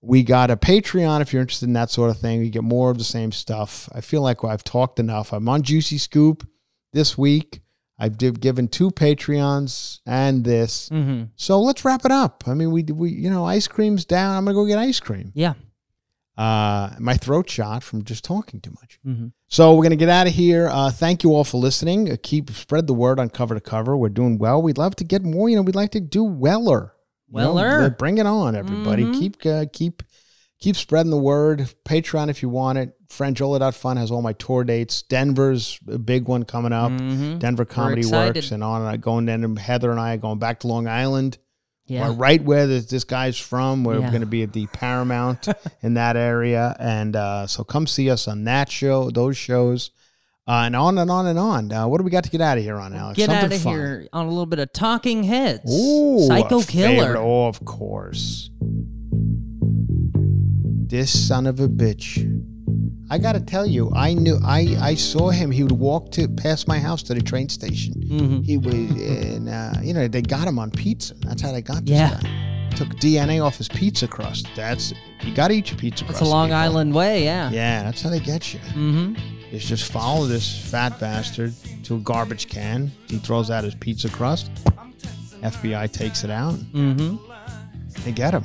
[0.00, 2.42] We got a Patreon if you're interested in that sort of thing.
[2.42, 3.88] You get more of the same stuff.
[3.92, 5.32] I feel like I've talked enough.
[5.32, 6.46] I'm on Juicy Scoop
[6.92, 7.60] this week.
[7.98, 10.88] I've given two Patreons and this.
[10.88, 11.24] Mm-hmm.
[11.34, 12.44] So let's wrap it up.
[12.46, 14.36] I mean, we we you know ice cream's down.
[14.36, 15.32] I'm gonna go get ice cream.
[15.34, 15.54] Yeah.
[16.38, 19.00] Uh, my throat shot from just talking too much.
[19.04, 19.32] Mhm.
[19.48, 20.68] So we're gonna get out of here.
[20.70, 22.10] Uh, thank you all for listening.
[22.12, 23.96] Uh, keep spread the word on cover to cover.
[23.96, 24.62] We're doing well.
[24.62, 25.48] We'd love to get more.
[25.50, 26.92] You know, we'd like to do weller.
[27.30, 27.90] You know, Weller.
[27.90, 29.04] bring it on, everybody.
[29.04, 29.18] Mhm.
[29.18, 30.02] Keep uh, keep
[30.60, 31.68] keep spreading the word.
[31.84, 32.94] Patreon if you want it.
[33.08, 35.02] Franjola.fun has all my tour dates.
[35.02, 36.92] Denver's a big one coming up.
[36.92, 37.38] Mhm.
[37.40, 38.06] Denver Comedy.
[38.06, 39.00] Works and on and on.
[39.00, 39.42] going in.
[39.44, 41.38] And Heather and I are going back to Long Island.
[41.88, 42.12] Yeah.
[42.16, 43.82] Right where this, this guy's from.
[43.82, 44.10] We're Yeah.
[44.10, 45.48] going to be at the Paramount
[45.82, 49.90] in that area, and uh, so come see us on that show, those shows,
[50.46, 51.72] uh, and on and on and on.
[51.72, 53.16] Uh, what do we got to get out of here on, Alex?
[53.16, 53.72] Get Something out of fun.
[53.74, 55.70] here on a little bit of Talking Heads.
[55.70, 57.04] Ooh, Psycho Killer.
[57.04, 57.20] favorite.
[57.20, 58.50] Oh, of course.
[60.90, 62.16] This son of a bitch.
[63.10, 65.50] I got to tell you, I knew I I saw him.
[65.50, 67.94] He would walk to past my house to the train station.
[67.94, 68.44] Mhm.
[68.44, 71.14] He was, and uh, you know, they got him on pizza.
[71.20, 72.20] That's how they got this Yeah.
[72.20, 72.70] guy.
[72.76, 74.46] Took DNA off his pizza crust.
[74.54, 74.92] That's
[75.24, 76.10] you got to eat your pizza crust.
[76.10, 76.30] It's crust.
[76.30, 76.58] a Long people.
[76.60, 77.50] Island way, yeah.
[77.50, 78.60] Yeah, that's how they get you.
[78.60, 79.14] Mm-hmm.
[79.52, 81.54] Is just follow this fat bastard
[81.84, 82.92] to a garbage can.
[83.08, 84.50] He throws out his pizza crust.
[85.42, 86.54] FBI takes it out.
[86.74, 87.16] Mm-hmm.
[88.04, 88.44] They get him.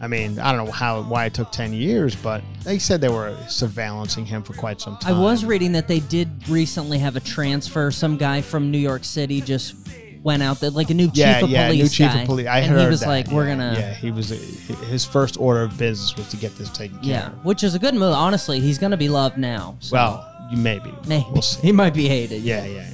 [0.00, 3.08] I mean, I don't know how why it took ten years, but they said they
[3.08, 5.14] were surveillancing him for quite some time.
[5.14, 7.90] I was reading that they did recently have a transfer.
[7.90, 9.74] Some guy from New York City just
[10.22, 12.20] went out there, like a new yeah, chief of yeah, police new chief guy.
[12.22, 12.46] of police.
[12.46, 13.08] I and heard he was that.
[13.08, 14.28] like, "We're Yeah, gonna." Yeah, he was.
[14.30, 17.44] His first order of business was to get this taken care Yeah, of.
[17.44, 18.12] which is a good move.
[18.14, 19.76] Honestly, he's gonna be loved now.
[19.80, 20.92] So Well, you maybe.
[21.06, 21.60] maybe We'll see.
[21.68, 22.42] he might be hated.
[22.42, 22.90] Yeah, yeah.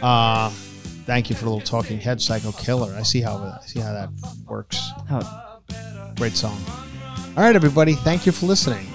[0.00, 0.06] yeah.
[0.06, 0.50] Uh,
[1.06, 2.94] thank you for the little talking head, Psycho Killer.
[2.96, 4.10] I see how I see how that
[4.46, 4.78] works.
[5.08, 5.42] How-
[6.16, 6.58] Great song.
[7.36, 7.94] All right, everybody.
[7.94, 8.86] Thank you for listening.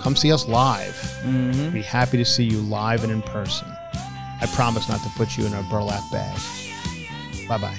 [0.00, 0.94] Come see us live.
[1.24, 1.72] Mhm.
[1.72, 3.68] Be happy to see you live and in person.
[4.40, 6.38] I promise not to put you in a burlap bag.
[7.48, 7.78] Bye bye.